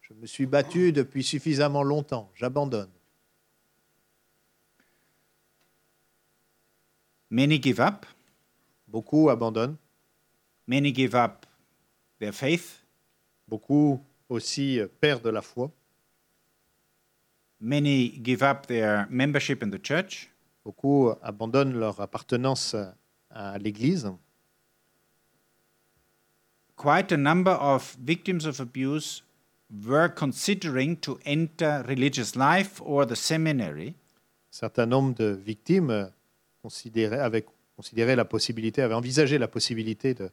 [0.00, 2.30] Je me suis battu depuis suffisamment longtemps.
[2.34, 2.90] J'abandonne.
[7.30, 8.04] Many give up.
[8.88, 9.76] Beaucoup abandonnent.
[10.66, 11.46] Many give up
[12.18, 12.84] their faith.
[13.48, 15.70] Beaucoup aussi euh, perdent la foi.
[17.60, 20.31] Many give up their membership in the church.
[20.64, 22.76] Beaucoup abandonnent leur appartenance
[23.30, 24.10] à l'Église.
[26.76, 29.22] Quite a number of victims of abuse
[29.86, 33.94] were considering to enter religious life or the seminary,
[34.50, 36.10] certain nombre de victimes
[36.62, 37.44] considéraient, avaient
[37.76, 40.30] considéré la possibilité, avaient envisagé la possibilité de,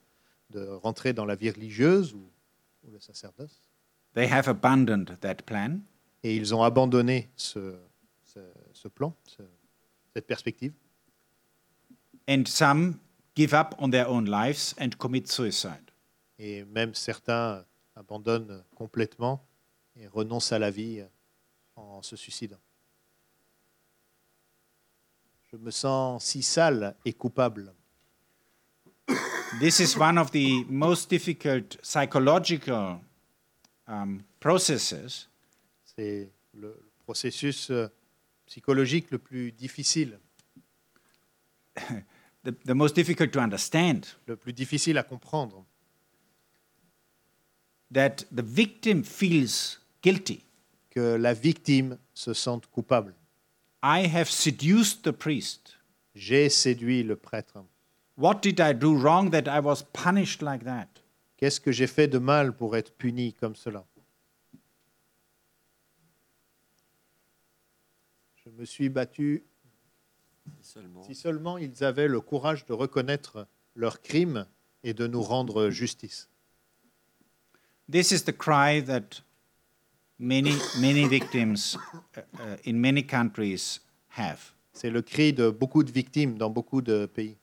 [0.51, 2.29] de rentrer dans la vie religieuse ou,
[2.87, 3.61] ou le sacerdoce.
[4.15, 5.79] they have abandoned that plan.
[6.23, 7.75] Et ils ont abandonné ce,
[8.25, 8.39] ce-
[8.73, 9.43] ce plan, ce-
[10.13, 10.73] cette perspective.
[12.27, 12.99] And some
[13.35, 15.91] give up on their own lives and commit suicide.
[16.37, 19.45] Et même certains abandonnent complètement
[19.95, 21.03] et renoncent à la vie
[21.75, 22.59] en se suicidant.
[25.51, 27.73] Je me sens si sale et coupable.
[29.59, 32.99] This is one of the most difficult psychological
[33.87, 35.27] um, processes
[35.83, 37.87] C'est le processus euh,
[38.49, 40.19] psychologique le plus difficile,
[42.43, 45.65] the, the most difficult to understand le plus difficile à comprendre.
[47.91, 50.45] that the victim feels guilty.
[50.89, 53.13] Que la victime se sente coupable.
[53.83, 55.77] I have seduced the priest.
[56.15, 57.63] J'ai séduit le prêtre.
[58.17, 60.87] What did I do wrong that I was punished like that?
[61.37, 63.85] Qu'est-ce que j'ai fait de mal pour être puni comme cela?
[68.49, 69.43] Je me suis battu.
[71.05, 74.47] Si seulement ils avaient le courage de reconnaître leurs crimes
[74.83, 76.29] et de nous rendre justice.
[77.91, 79.21] This is the cry that
[80.17, 81.77] many, many victims
[82.15, 83.81] uh, in many countries
[84.17, 84.53] have.
[84.73, 87.37] C'est le cri de beaucoup de victimes dans beaucoup de pays.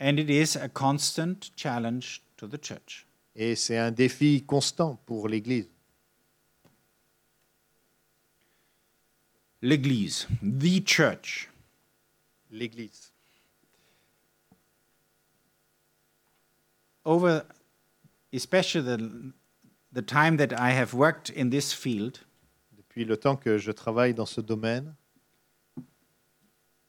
[0.00, 3.06] And it is a constant challenge to the church.
[3.36, 5.68] Et c'est un défi constant pour l'Église.
[9.66, 11.48] L'Église, the church.
[12.52, 13.10] L'Église.
[17.04, 17.44] Over
[18.32, 19.32] especially the,
[19.92, 22.20] the time that I have worked in this field,
[22.76, 24.94] Depuis le temps que je travaille dans ce domaine,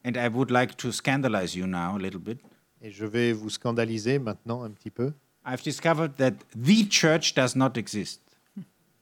[0.05, 2.39] and I would like to scandalize you now a little bit,
[2.83, 5.13] et je vais vous scandaliser maintenant un petit peu,
[5.43, 8.21] I've discovered that the church does not exist.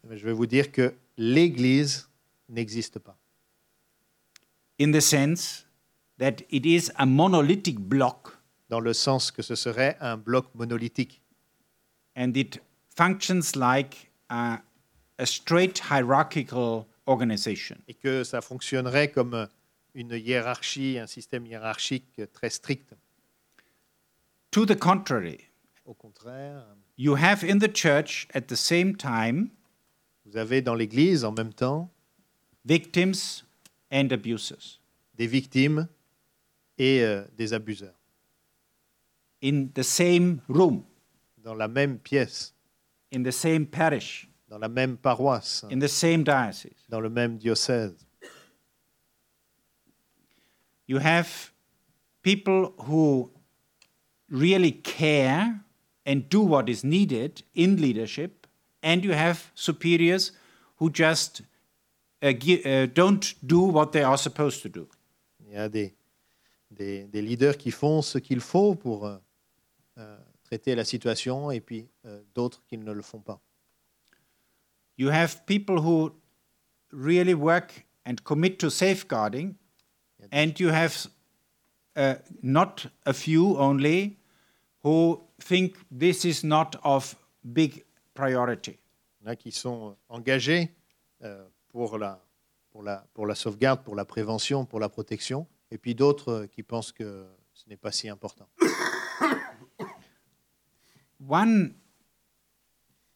[0.09, 2.07] je vais vous dire que l'Église
[2.47, 3.17] n'existe pas.
[4.79, 5.65] In the sense
[6.17, 8.31] that it is a monolithic block
[8.69, 11.21] Dans le sens que ce serait un bloc monolithique.
[12.15, 12.59] and it
[12.95, 14.59] functions like a,
[15.19, 17.77] a straight hierarchical organization.
[17.87, 19.47] et que ça fonctionnerait comme
[19.93, 22.93] une hiérarchie, un système hiérarchique très strict.
[24.51, 25.39] To the contrary,
[25.85, 26.65] Au contraire,
[26.97, 29.49] you have in the church at the same time
[30.25, 31.89] vous avez dans l'Église en même temps
[32.65, 33.43] victims
[33.91, 34.79] and abusers.
[35.15, 35.87] Des victimes
[36.77, 37.95] et euh, des abuseurs.
[39.41, 40.83] In the same room,
[41.43, 42.53] dans la même pièce,
[43.13, 46.87] in the same parish, dans la même paroisse, in the same diocese.
[46.89, 47.95] dans le même diocèse.
[50.87, 51.51] You have
[52.21, 53.31] people who
[54.29, 55.61] really care
[56.05, 58.47] and do what is needed in leadership,
[58.83, 60.31] and you have superiors
[60.77, 61.41] who just
[62.93, 64.87] don't do what they are supposed to do.
[65.47, 65.95] Il y a des,
[66.71, 69.17] des, des leaders qui font ce qu'il faut pour euh,
[69.97, 73.39] euh, traiter la situation et puis euh, d'autres qui ne le font pas.
[74.97, 76.11] You have people who
[76.91, 79.55] really work and commit to safeguarding,
[80.31, 81.07] and you have
[81.95, 84.17] uh, not a few only
[84.83, 88.79] who think this is not of big priority.
[89.19, 90.71] Il y en a qui sont engagés
[91.23, 91.45] euh,
[91.75, 92.23] pour, la,
[92.71, 96.47] pour, la, pour la sauvegarde, pour la prévention, pour la protection, et puis d'autres euh,
[96.47, 98.47] qui pensent que ce n'est pas si important.
[101.19, 101.75] One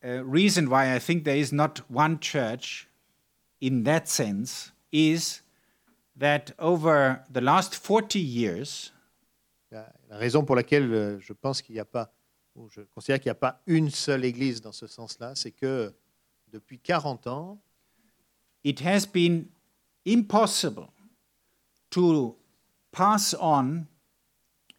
[0.04, 2.90] uh, reason why I think there is not one church
[3.62, 5.42] in that sense is
[6.18, 8.92] that over the last 40 years,
[9.72, 12.12] La, la raison pour laquelle euh, je pense qu'il n'y a pas
[12.56, 15.94] où je considère qu'il n'y a pas une seule église dans ce sens-là, c'est que
[16.52, 17.62] depuis 40 ans,
[18.64, 19.50] it has been
[20.06, 20.90] impossible
[21.92, 22.36] to
[22.92, 23.88] pass on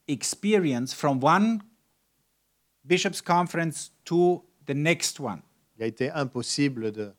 [0.08, 1.60] experience from one
[2.86, 5.42] bishops' conference to the next one.
[5.76, 7.12] il a été impossible de,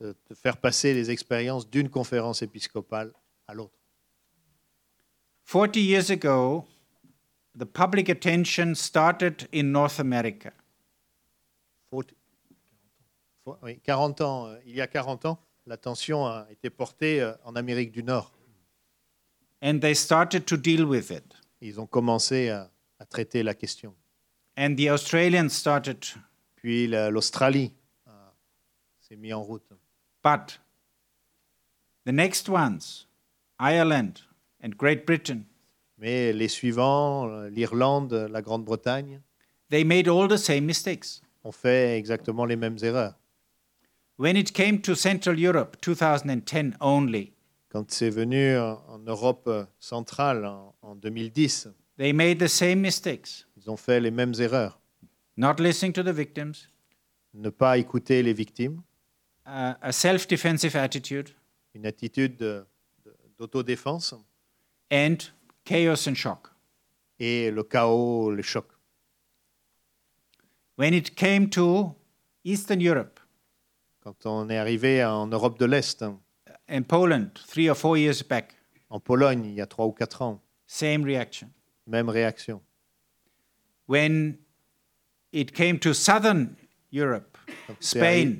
[0.00, 3.12] de- de faire passer les expériences d'une conférence épiscopale
[3.46, 3.76] à l'autre.
[5.44, 6.64] 40 years ago,
[7.58, 10.52] the public attention started in North America.
[11.90, 12.14] Faute-
[13.44, 17.32] Faut- oui, 40 ans, euh, il y a 40 ans, l'attention a été portée euh,
[17.44, 18.32] en Amérique du Nord.
[19.62, 21.34] and they started to deal with it.
[21.60, 23.94] Ils ont commencé à, à traiter la question.
[24.56, 25.98] And the Australians started,
[26.56, 27.72] Puis la- l'Australie
[28.08, 28.10] euh,
[29.00, 29.62] s'est mis en route.
[30.24, 30.58] but
[32.06, 33.06] the next ones,
[33.58, 34.22] Ireland
[34.62, 35.42] and Great Britain,
[35.98, 39.20] Mais les suivants, euh, l'Irlande, la Grande-Bretagne,
[39.68, 41.20] they made all the same mistakes.
[41.44, 43.18] ont fait exactement les mêmes erreurs.
[44.20, 47.32] When it came to Central Europe, 2010 only,
[47.70, 52.80] Quand c'est venu en, en Europe euh, centrale en, en 2010, they made the same
[52.82, 53.46] mistakes.
[53.56, 54.78] ils ont fait les mêmes erreurs.
[55.38, 56.68] Not listening to the victims,
[57.32, 58.82] Ne pas écouter les victimes,
[59.46, 61.30] uh, a self defensive attitude,
[61.74, 62.66] une attitude de-
[63.06, 64.14] de- d'autodéfense
[64.92, 65.16] and
[65.64, 66.48] chaos and shock.
[67.18, 68.66] et le chaos, le choc.
[70.76, 71.94] When it came to
[72.44, 73.19] Eastern Europe
[74.00, 76.18] Quand on est arrivé en Europe de l'Est, hein,
[76.68, 78.54] and Poland, three or four years back,
[78.88, 81.48] en Pologne, il y a trois ou quatre ans, same reaction.
[81.86, 82.60] même réaction.
[83.86, 84.38] when
[85.32, 86.56] it came to southern
[86.92, 87.36] Europe,
[87.66, 88.36] Quand c'est Spain.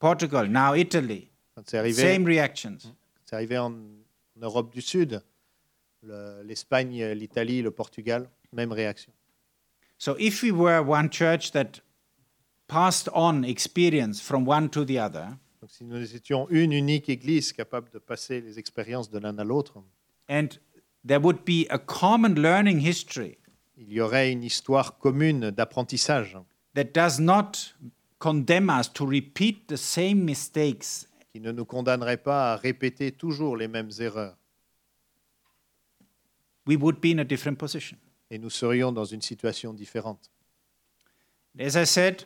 [0.00, 2.78] Portugal, now Italy, quand c'est arrivé, same reactions.
[3.24, 5.22] c'est arrivé en, en Europe du Sud,
[6.02, 9.12] le- l'Espagne, l'Italie, le Portugal, même réaction.
[9.98, 11.80] So if we were one church that
[12.68, 17.52] passed on experience from one to the other, Donc, si nous étions une unique église
[17.52, 19.82] capable de passer les expériences de l'un à l'autre,
[20.30, 20.48] and
[21.04, 23.38] there would be a common learning history
[23.78, 26.36] il y aurait une histoire commune d'apprentissage
[26.74, 27.74] that does not
[28.18, 33.56] condemn us to repeat the same mistakes qui ne nous condamnerait pas à répéter toujours
[33.56, 34.36] les mêmes erreurs.
[36.66, 37.96] we would be in a different position.
[38.30, 40.30] Et nous serions dans une situation différente.
[41.58, 42.24] As I said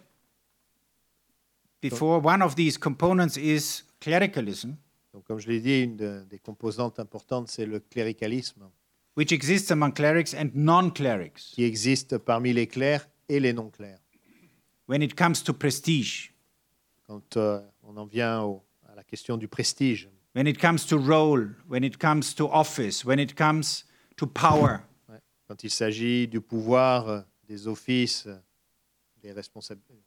[1.82, 4.76] before, one of these components is clericalism.
[5.12, 8.62] Donc, comme je l'ai dit, une de- des composantes importantes, c'est le cléricalisme,
[9.16, 13.98] which exists among clerics and non clerics qui existe parmi les clercs et les non-clercs.
[14.88, 16.32] when it comes to prestige,
[17.06, 20.96] Quand euh, on en vient au- à la question du prestige, when it comes to
[20.96, 23.84] role, when it comes to office, when it comes
[24.16, 24.80] to power.
[25.46, 28.38] quand il s'agit du pouvoir, euh, des offices, euh,
[29.22, 30.02] des responsabilités.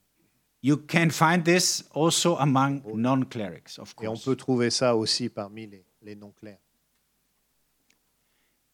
[0.66, 5.28] You can find this also among non clerics, of Et on peut trouver ça aussi
[5.28, 6.58] parmi les, les non-clercs.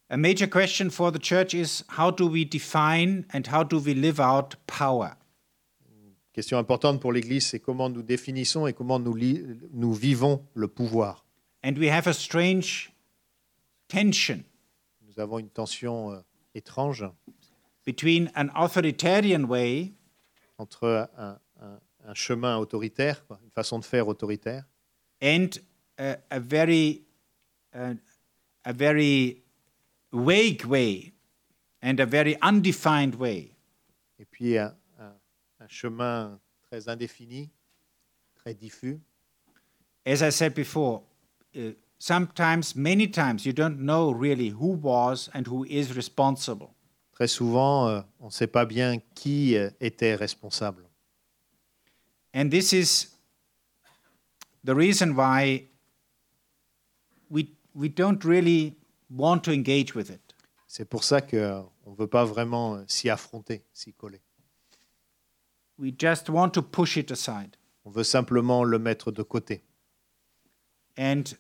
[0.09, 3.93] A major question for the church is how do we define and how do we
[3.93, 5.19] live out power?
[6.33, 11.27] Question importante pour l'Église, c'est comment nous définissons et comment nous vivons le pouvoir.
[11.63, 12.91] And we have a strange
[13.89, 14.43] tension
[15.07, 16.21] Nous avons une tension euh,
[16.55, 17.05] étrange
[17.85, 19.93] between an authoritarian way
[20.57, 21.39] entre un,
[22.07, 24.65] un- chemin autoritaire, une façon de faire autoritaire,
[25.23, 25.49] and
[25.99, 27.05] a, a very
[27.75, 27.95] uh,
[28.65, 29.43] a very
[30.13, 31.13] vague way
[31.83, 33.51] and a very undefined way
[34.19, 35.15] et puis un, un-
[35.61, 37.51] un chemin très indéfini,
[38.37, 39.01] très diffus.
[40.05, 41.03] as i said before
[41.57, 46.75] uh, sometimes many times you don't know really who was and who is responsible
[47.13, 50.89] Très souvent, euh, on ne sait pas bien qui euh, était responsable.
[52.35, 53.09] And this is
[54.65, 55.65] the reason why
[57.31, 58.77] we we don't really
[59.11, 60.21] want to engage with it
[60.69, 64.21] C'est pour ça qu'on ne veut pas vraiment euh, s'y affronter, s'y coller.
[65.79, 69.63] we just want to push it aside On veut simplement le mettre de côté.
[70.97, 71.35] and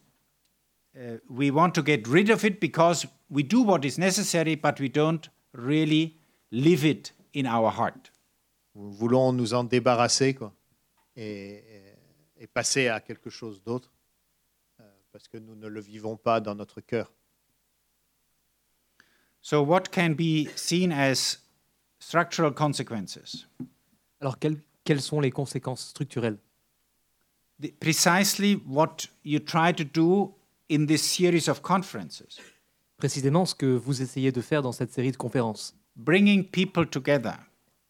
[0.96, 4.78] uh, we want to get rid of it because we do what is necessary, but
[4.80, 6.16] we don't really
[6.50, 8.10] live it in our heart.
[8.74, 10.52] Nous voulons nous en débarrasser quoi,
[11.16, 11.62] et,
[12.38, 13.92] et- passer à quelque chose d'autre
[14.80, 17.12] euh, parce que nous ne le vivons pas dans notre cœur.
[19.40, 21.38] So, what can be seen as
[21.98, 23.46] structural consequences?
[24.20, 26.38] Alors, quelles, quelles sont les conséquences structurelles?
[27.60, 30.34] The- precisely what you try to do
[30.70, 32.38] in this series of conferences,
[32.96, 35.74] Précisément ce que vous essayez de faire dans cette série de conférences.
[35.96, 37.34] bringing people together,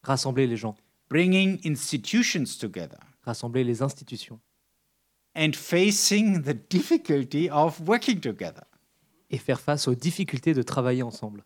[0.02, 0.74] rassembler les gens,
[1.08, 4.40] bringing institutions together, rassembler les institutions
[5.34, 8.64] and facing the difficulty of working together.
[9.32, 11.42] et faire face aux difficultés de travailler ensemble.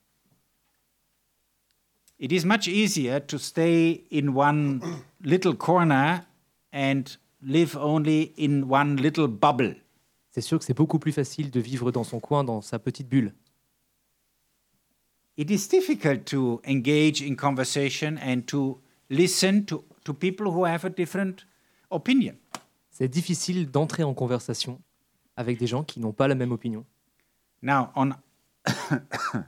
[2.18, 4.81] It is much easier to stay in one
[5.22, 6.27] little corner
[6.72, 7.05] and
[7.43, 9.77] live only in one little bubble.
[10.31, 13.09] C'est sûr que c'est beaucoup plus facile de vivre dans son coin, dans sa petite
[13.09, 13.33] bulle.
[15.37, 20.85] It is difficult to engage in conversation and to listen to, to people who have
[20.85, 21.47] a different
[21.91, 22.34] opinion.
[22.91, 24.80] C'est difficile d'entrer en conversation
[25.37, 26.84] avec des gens qui n'ont pas la même opinion.
[27.62, 28.12] Now, on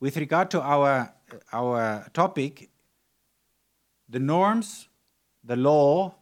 [0.00, 1.12] with regard to our
[1.52, 2.70] our topic,
[4.08, 4.88] the norms,
[5.44, 6.14] the law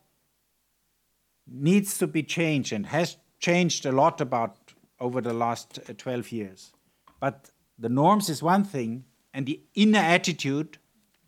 [1.47, 6.33] needs to be changed and has changed a lot about over the last uh, 12
[6.33, 6.73] years.
[7.21, 9.05] But the norms is one thing
[9.35, 10.79] and the inner attitude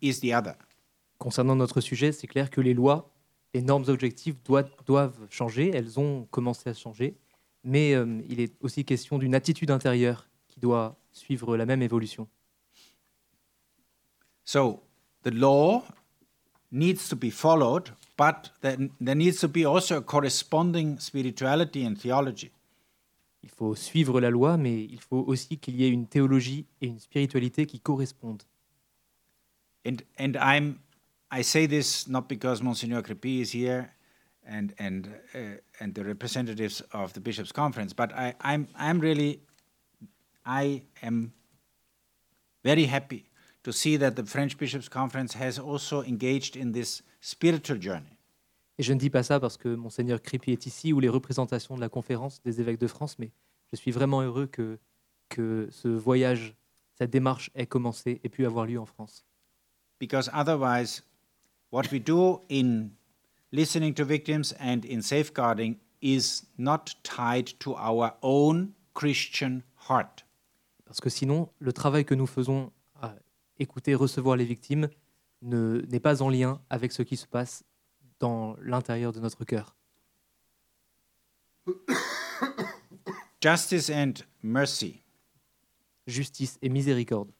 [0.01, 0.55] is the other.
[1.19, 3.11] Concernant notre sujet, c'est clair que les lois,
[3.57, 7.17] les normes objectives doivent, doivent changer, elles ont commencé à changer,
[7.63, 12.27] mais euh, il est aussi question d'une attitude intérieure qui doit suivre la même évolution.
[14.45, 14.83] So
[15.23, 15.83] the law
[16.71, 21.95] needs to be followed, but then there needs to be also a corresponding spirituality and
[21.95, 22.51] theology.
[23.41, 26.87] Il faut suivre la loi, mais il faut aussi qu'il y ait une théologie et
[26.87, 28.43] une spiritualité qui correspondent.
[29.83, 30.75] And, and I'm,
[31.31, 33.91] I say this not because Monsignor Crepi is here
[34.45, 39.41] and, and, uh, and the representatives of the Bishops' Conference, but I, I'm, I'm really,
[40.45, 41.33] I am
[42.63, 43.25] very happy
[43.63, 48.13] to see that the French Bishops' Conference has also engaged in this spiritual journey.
[48.79, 51.75] Et je ne dis pas ça parce que Monseigneur Crépy est ici ou les représentations
[51.75, 53.31] de la conférence des évêques de France, mais
[53.71, 54.77] je suis vraiment heureux que,
[55.29, 56.55] que ce voyage,
[56.93, 59.25] cette démarche ait commencé et pu avoir lieu en France.
[59.99, 61.01] Because otherwise,
[61.71, 62.91] what we do in
[63.51, 70.23] listening to victims and in safeguarding is not tied to our own Christian heart.
[70.85, 73.15] Parce que sinon, le travail que nous faisons à
[73.59, 74.89] écouter, recevoir les victimes,
[75.41, 77.63] ne- n'est pas en lien avec ce qui se passe
[78.19, 79.75] dans l'intérieur de notre cœur.
[83.41, 85.03] Justice and mercy.
[86.07, 87.31] Justice et miséricorde.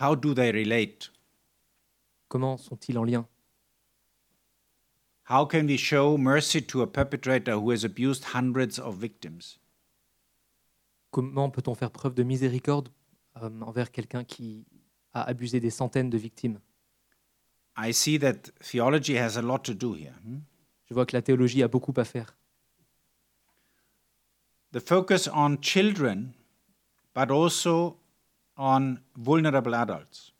[0.00, 1.10] How do they relate?
[2.34, 3.28] Comment sont-ils en lien?
[5.30, 9.60] How can we show mercy to a perpetrator who has abused hundreds of victims?
[11.12, 12.88] Comment peut-on faire preuve de miséricorde
[13.40, 14.66] euh, envers quelqu'un qui
[15.12, 16.58] a abusé des centaines de victimes?
[17.76, 20.16] I see that theology has a lot to do here.
[20.24, 20.40] hmm?
[20.86, 22.36] Je vois que la théologie a beaucoup à faire.
[24.72, 26.32] The focus on children,
[27.14, 27.96] but also
[28.56, 30.33] on vulnerable adults.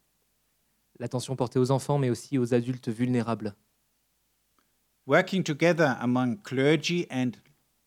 [0.99, 3.55] L'attention portée aux enfants, mais aussi aux adultes vulnérables.
[5.07, 7.33] Working together among clergy and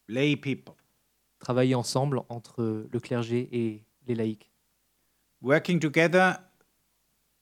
[0.07, 0.75] lay people.
[1.39, 4.51] Travailler ensemble entre le clergé et les laïcs.
[5.41, 6.37] Working together,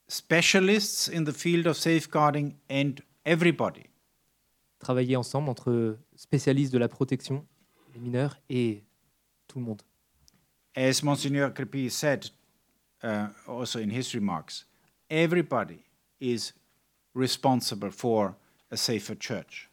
[0.07, 3.83] specialists in the field of safeguarding and everybody.
[4.79, 7.45] Travailler ensemble entre spécialistes de la protection
[7.93, 8.83] des mineurs et
[9.47, 9.81] tout le monde.
[10.75, 12.29] As Monsignor Crepi said
[13.03, 14.65] uh, also in his remarks,
[15.09, 15.79] everybody
[16.19, 16.53] is
[17.13, 18.35] responsible for
[18.71, 19.69] a safer church.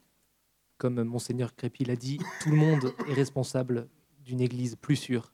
[0.78, 3.88] Comme Monseigneur Crépy l'a dit, tout le monde est responsable
[4.24, 5.32] d'une église plus sûre.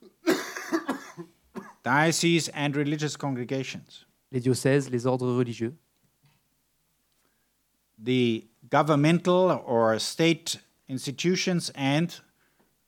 [1.84, 5.74] Dioceses and religious congregations, Les diocèses, les ordres religieux,
[7.98, 12.08] the governmental or state institutions, and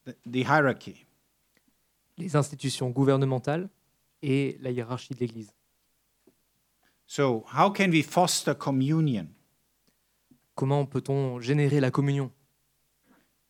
[0.04, 1.06] the, the hierarchy.
[2.18, 3.70] les institutions gouvernementales
[4.20, 5.50] et la hiérarchie de l'église.
[7.10, 9.34] So, how can we foster communion?
[10.54, 12.30] Comment peut-on générer la communion?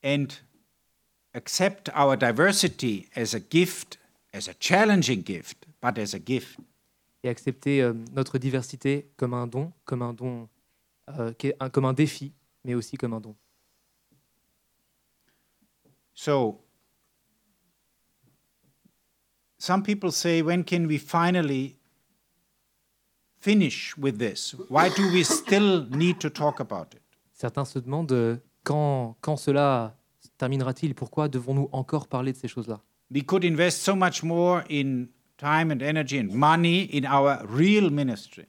[0.02, 0.28] And
[1.34, 3.98] accept our diversity as a gift,
[4.32, 6.58] as a challenging gift, but as a gift?
[7.22, 10.48] et accepter euh, notre diversité comme un don, comme un don,
[11.10, 11.34] euh,
[11.70, 12.32] comme un défi,
[12.64, 13.36] mais aussi comme un don.
[16.14, 16.64] So,
[19.58, 21.76] some people say, when can we finally
[23.40, 24.54] finish with this?
[24.68, 27.02] Why do we still need to talk about it?
[27.32, 29.96] Certains se demandent euh, quand, quand cela
[30.38, 30.94] terminera-t-il?
[30.94, 32.80] Pourquoi devons-nous encore parler de ces choses-là?
[33.10, 35.06] We could invest so much more in
[35.36, 38.46] time and energy and money in our real ministry.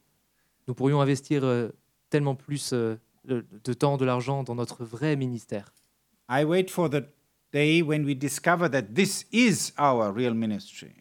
[0.68, 1.70] Nous pourrions investir euh,
[2.10, 5.74] tellement plus euh, de, de temps, de l'argent dans notre vrai ministère.
[6.30, 7.04] I wait for the
[7.52, 10.94] day when we discover that this is our real ministry.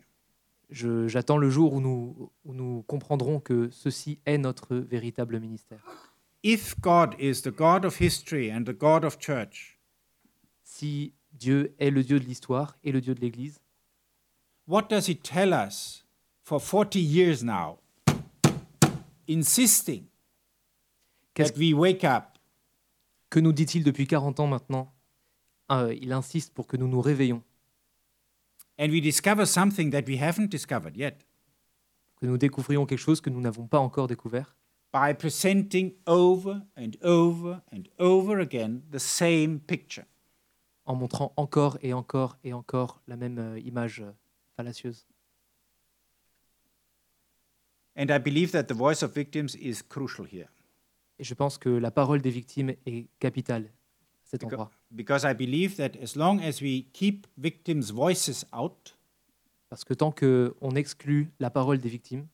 [0.70, 5.80] J'attends le jour où nous, où nous comprendrons que ceci est notre véritable ministère.
[6.44, 9.78] If God is the God of history and the God of church,
[10.62, 13.60] Si Dieu est le Dieu de l'histoire et le Dieu de l'Église,
[14.68, 16.06] what does He tell us
[16.44, 17.78] for 40 years now?
[19.28, 20.04] Insisting
[21.34, 22.38] Qu'est-ce- that we wake up
[23.30, 24.92] que nous dit-il depuis 40 ans maintenant?
[25.70, 27.42] Euh, Il insiste pour que nous nous réveillons,
[28.80, 31.26] and we discover something that we haven't discovered yet
[32.16, 34.56] que nous découvrions quelque chose que nous n'avons pas encore découvert,
[34.92, 40.04] by presenting over and over and over again the same picture.
[40.86, 44.10] en montrant encore et encore et encore la même euh, image euh,
[44.56, 45.06] fallacieuse.
[47.96, 50.48] And I believe that the voice of victims is crucial here
[51.18, 54.70] Et je pense que la parole des victimes est capitale à cet endroit.
[54.94, 58.94] Because I believe that as long as we keep victims' voices out,
[59.70, 62.26] Parce que tant qu'on exclut la parole des victimes,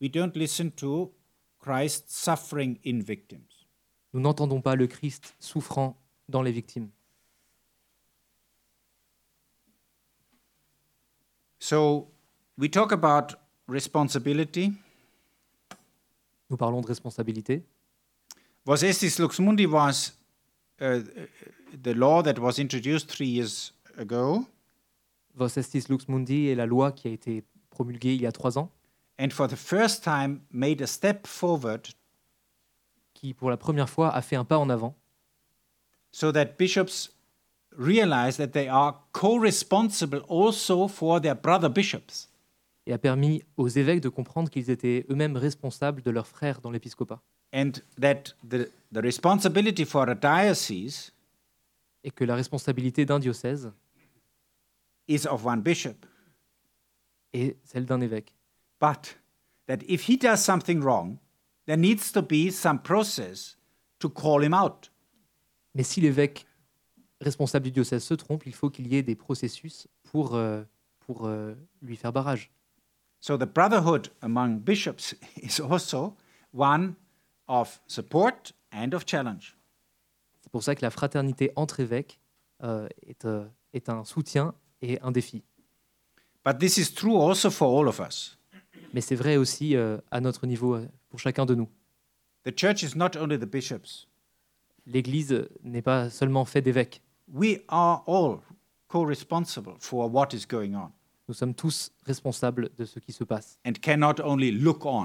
[0.00, 1.12] we don't listen to
[1.58, 3.66] Christ suffering in victims.
[4.12, 5.96] nous n'entendons pas le Christ souffrant
[6.28, 6.88] dans les victimes.
[11.58, 12.08] So
[12.56, 13.34] we talk about
[13.68, 14.72] responsibility.
[16.48, 17.64] Nous parlons de responsabilité.
[18.66, 20.12] Was Estis Lux Mundi was
[20.80, 21.02] uh,
[21.82, 24.46] the law that was introduced three years ago,
[25.34, 28.58] Vos Estis Lux Mundi est la loi qui a été promulguée il y a trois
[28.58, 28.70] ans,
[29.18, 31.86] and for the first time made a step forward.
[33.14, 34.94] Qui pour la première fois a fait un pas en avant.
[36.12, 37.10] So that bishops
[37.76, 42.30] realize that they are co-responsible also for their brother bishops.
[42.86, 46.70] et a permis aux évêques de comprendre qu'ils étaient eux-mêmes responsables de leurs frères dans
[46.70, 47.20] l'épiscopat.
[47.54, 51.12] And that the, the responsibility for a diocese
[52.04, 53.72] et que la responsabilité d'un diocèse
[55.08, 56.06] is of one bishop,
[57.32, 58.34] est celle d'un évêque.
[58.80, 59.16] but
[59.66, 61.18] that if he does something wrong,
[61.66, 63.56] there needs to be some process
[64.00, 64.90] to call him out.
[65.74, 66.46] Mais si l'évêque
[67.20, 70.64] responsable du diocèse se trompe, il faut qu'il y ait des processus pour, euh,
[71.00, 72.50] pour euh, lui faire barrage.
[73.20, 76.16] So the brotherhood among bishops is also
[76.52, 76.94] one
[77.46, 79.54] of support and of challenge.
[80.50, 82.18] C'est pour ça que la fraternité entre évêques
[82.64, 84.52] euh, est, euh, est un soutien
[84.82, 85.44] et un défi.
[86.44, 88.36] But this is true also for all of us.
[88.92, 91.68] Mais c'est vrai aussi euh, à notre niveau, euh, pour chacun de nous.
[92.44, 94.08] The church is not only the bishops.
[94.86, 97.00] L'Église n'est pas seulement fait d'évêques.
[97.32, 98.40] We are all
[98.88, 100.90] co-responsible for what is going on
[101.28, 103.60] Nous sommes tous responsables de ce qui se passe.
[103.64, 105.04] and cannot only look on.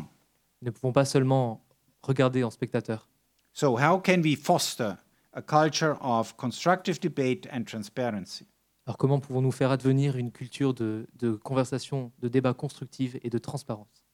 [0.63, 1.63] Nous ne pouvons pas seulement
[2.01, 3.07] regarder en spectateur.
[3.53, 4.97] So, how can we foster
[5.35, 8.47] a culture of constructive debate and transparency?
[8.87, 13.37] Alors comment pouvons-nous faire advenir une culture de, de conversation, de débat constructive et de
[13.37, 14.05] transparence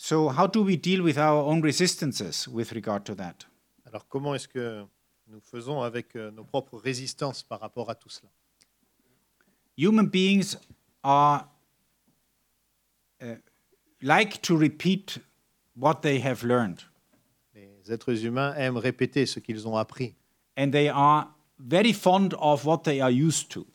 [0.00, 3.46] So, how do we deal with our own resistances with regard to that?
[3.84, 4.86] Alors comment est-ce que
[5.26, 8.30] nous faisons avec euh, nos propres résistances par rapport à tout cela
[9.76, 10.56] Human beings
[11.02, 11.48] are
[13.20, 13.36] uh,
[14.00, 15.18] like to repeat
[15.74, 16.84] what they have learned,
[17.88, 20.14] Les êtres humains aiment répéter ce qu'ils ont appris.
[20.58, 21.28] and they are
[21.58, 23.66] very fond of what they are used to.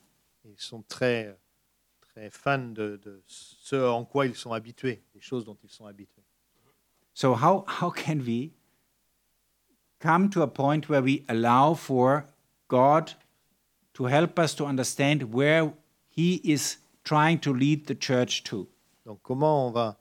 [0.45, 1.35] Ils sont très,
[2.02, 5.85] très fans de, de ce en quoi ils sont habitués, des choses dont ils sont
[5.85, 6.23] habitués.
[7.14, 8.52] So, how, how can we
[9.99, 12.26] come to a point where we allow for
[12.68, 13.14] God
[13.94, 15.72] to help us to understand where
[16.10, 18.68] He is trying to lead the church to?
[19.06, 19.98] Donc comment on va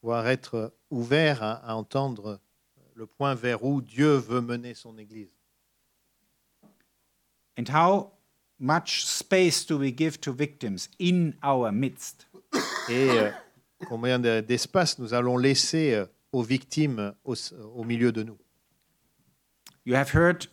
[0.00, 2.40] pouvoir être ouvert à, à entendre
[2.94, 5.30] le point vers où Dieu veut mener son Église
[7.58, 8.12] And how
[8.58, 12.26] much space do we give to victims in our midst?
[12.88, 13.30] et euh,
[13.88, 18.38] combien de- d'espace nous allons laisser euh, aux victimes au, s- au milieu de nous?
[19.86, 20.46] You have heard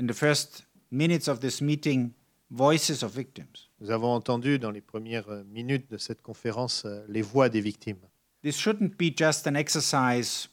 [0.00, 2.12] in the first minutes of this meeting
[2.50, 3.68] voices of victims.
[3.80, 7.60] Nous avons entendu dans les premières euh, minutes de cette conférence euh, les voix des
[7.60, 8.00] victimes.
[8.42, 10.48] This shouldn't be just an exercise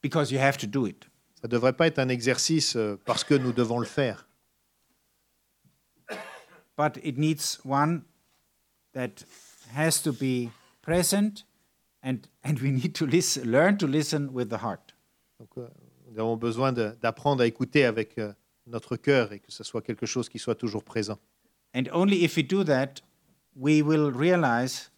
[0.00, 1.06] because you have to do it.
[1.40, 4.28] Ça ne devrait pas être un exercice euh, parce que nous devons le faire,
[6.76, 8.02] but it needs one
[8.92, 9.24] that
[9.72, 10.50] has to be
[10.82, 11.44] present
[12.02, 14.94] and, and we need to listen, learn to listen with the heart.
[15.38, 15.68] Donc, euh,
[16.10, 18.32] nous avons besoin d'apprendre à écouter avec euh,
[18.66, 21.18] notre cœur et que ce soit quelque chose qui soit toujours présent.
[21.74, 23.02] And only if we do that,
[23.54, 24.90] we will realize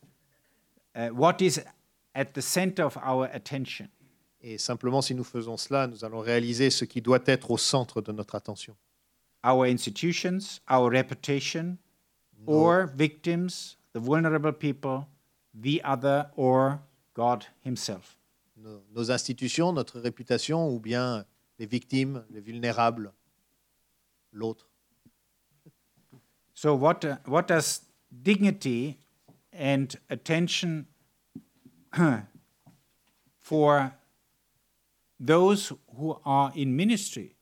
[0.94, 1.60] uh, what is
[2.14, 3.88] at the center of our attention.
[4.42, 8.00] Et simplement, si nous faisons cela, nous allons réaliser ce qui doit être au centre
[8.00, 8.74] de notre attention.
[9.44, 11.76] Our institutions, our reputation,
[12.46, 15.06] or victims the vulnerable people,
[15.54, 16.80] the other, or
[17.14, 18.16] God Himself.
[18.56, 21.24] Nos, nos institutions, notre réputation, ou bien
[21.58, 23.12] les victimes, les vulnérables,
[24.32, 24.66] l'autre.
[26.54, 27.80] So, what, uh, what does
[28.22, 28.98] dignity
[29.52, 30.86] and attention
[33.38, 33.92] for
[35.24, 37.34] those who are in ministry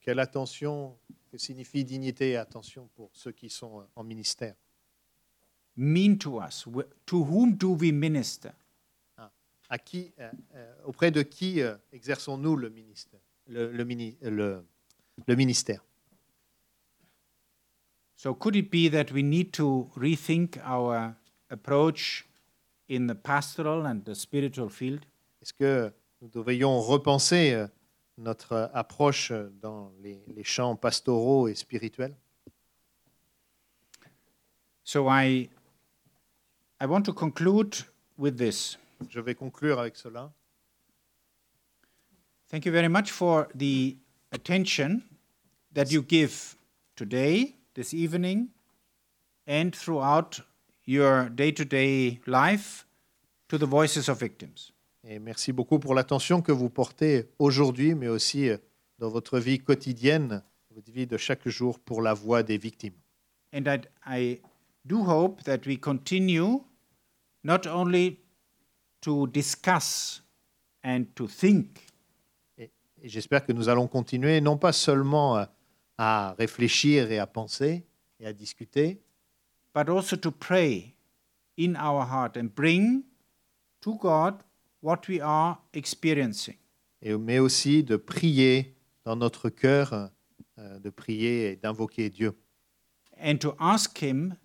[0.00, 0.96] quelle attention,
[1.30, 4.54] que signifie dignité et attention pour ceux qui sont euh, en ministère?
[5.76, 6.66] Mean to us?
[7.06, 8.50] To whom do we minister?
[9.68, 14.64] à qui, euh, euh, Auprès de qui euh, exerçons-nous le ministère, le, le mini- le-
[15.28, 15.84] le ministère?
[18.16, 21.14] So, could it be that we need to rethink our
[21.50, 22.26] approach
[22.88, 25.00] in the pastoral and the spiritual field?
[25.40, 27.66] Est-ce que nous devrions repenser euh,
[28.18, 32.14] notre euh, approche euh, dans les, les champs pastoraux et spirituels
[34.82, 35.48] So, I,
[36.80, 37.76] I want to conclude
[38.18, 38.76] with this.
[39.08, 40.32] Je vais conclure avec cela.
[42.48, 43.96] Thank you very much for the
[44.32, 45.02] attention
[45.72, 46.56] that you give
[46.96, 48.48] today, this evening,
[49.46, 50.40] and throughout
[50.84, 52.84] your day to day life
[53.48, 54.72] to the voices of victims.
[55.02, 58.58] Et merci beaucoup pour l'attention que vous portez aujourd'hui, mais aussi euh,
[58.98, 62.94] dans votre vie quotidienne, votre vie de chaque jour pour la voix des victimes.
[63.52, 64.40] And I, I
[64.84, 66.62] do hope that we continue
[67.42, 68.18] not only
[69.00, 70.22] to discuss
[70.84, 71.86] and to think,
[73.02, 75.48] Et j'espère que nous allons continuer, non pas seulement à,
[75.96, 77.86] à réfléchir et à penser
[78.18, 79.00] et à discuter,
[79.74, 80.94] but also to pray
[81.58, 83.02] in our heart and bring
[83.80, 84.42] to God
[84.82, 86.56] what we are experiencing.
[87.02, 88.74] et- mais aussi de prier
[89.04, 90.10] dans notre cœur,
[90.58, 92.32] euh, de prier et d'invoquer Dieu,
[93.18, 94.36] and to ask Him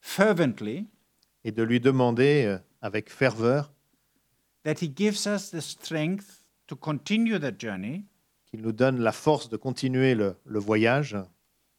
[0.00, 0.86] fervently
[1.44, 3.72] et de lui demander euh, avec ferveur
[4.64, 8.04] that He gives us the strength to continue the journey
[8.46, 11.16] qu'il nous donne la force de continuer le, le voyage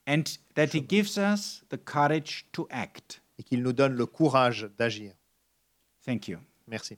[0.08, 0.24] and
[0.56, 3.22] that He gives us the courage to act.
[3.38, 5.14] et qu'il nous donne le courage d'agir.
[6.06, 6.38] Thank you.
[6.68, 6.98] Merci.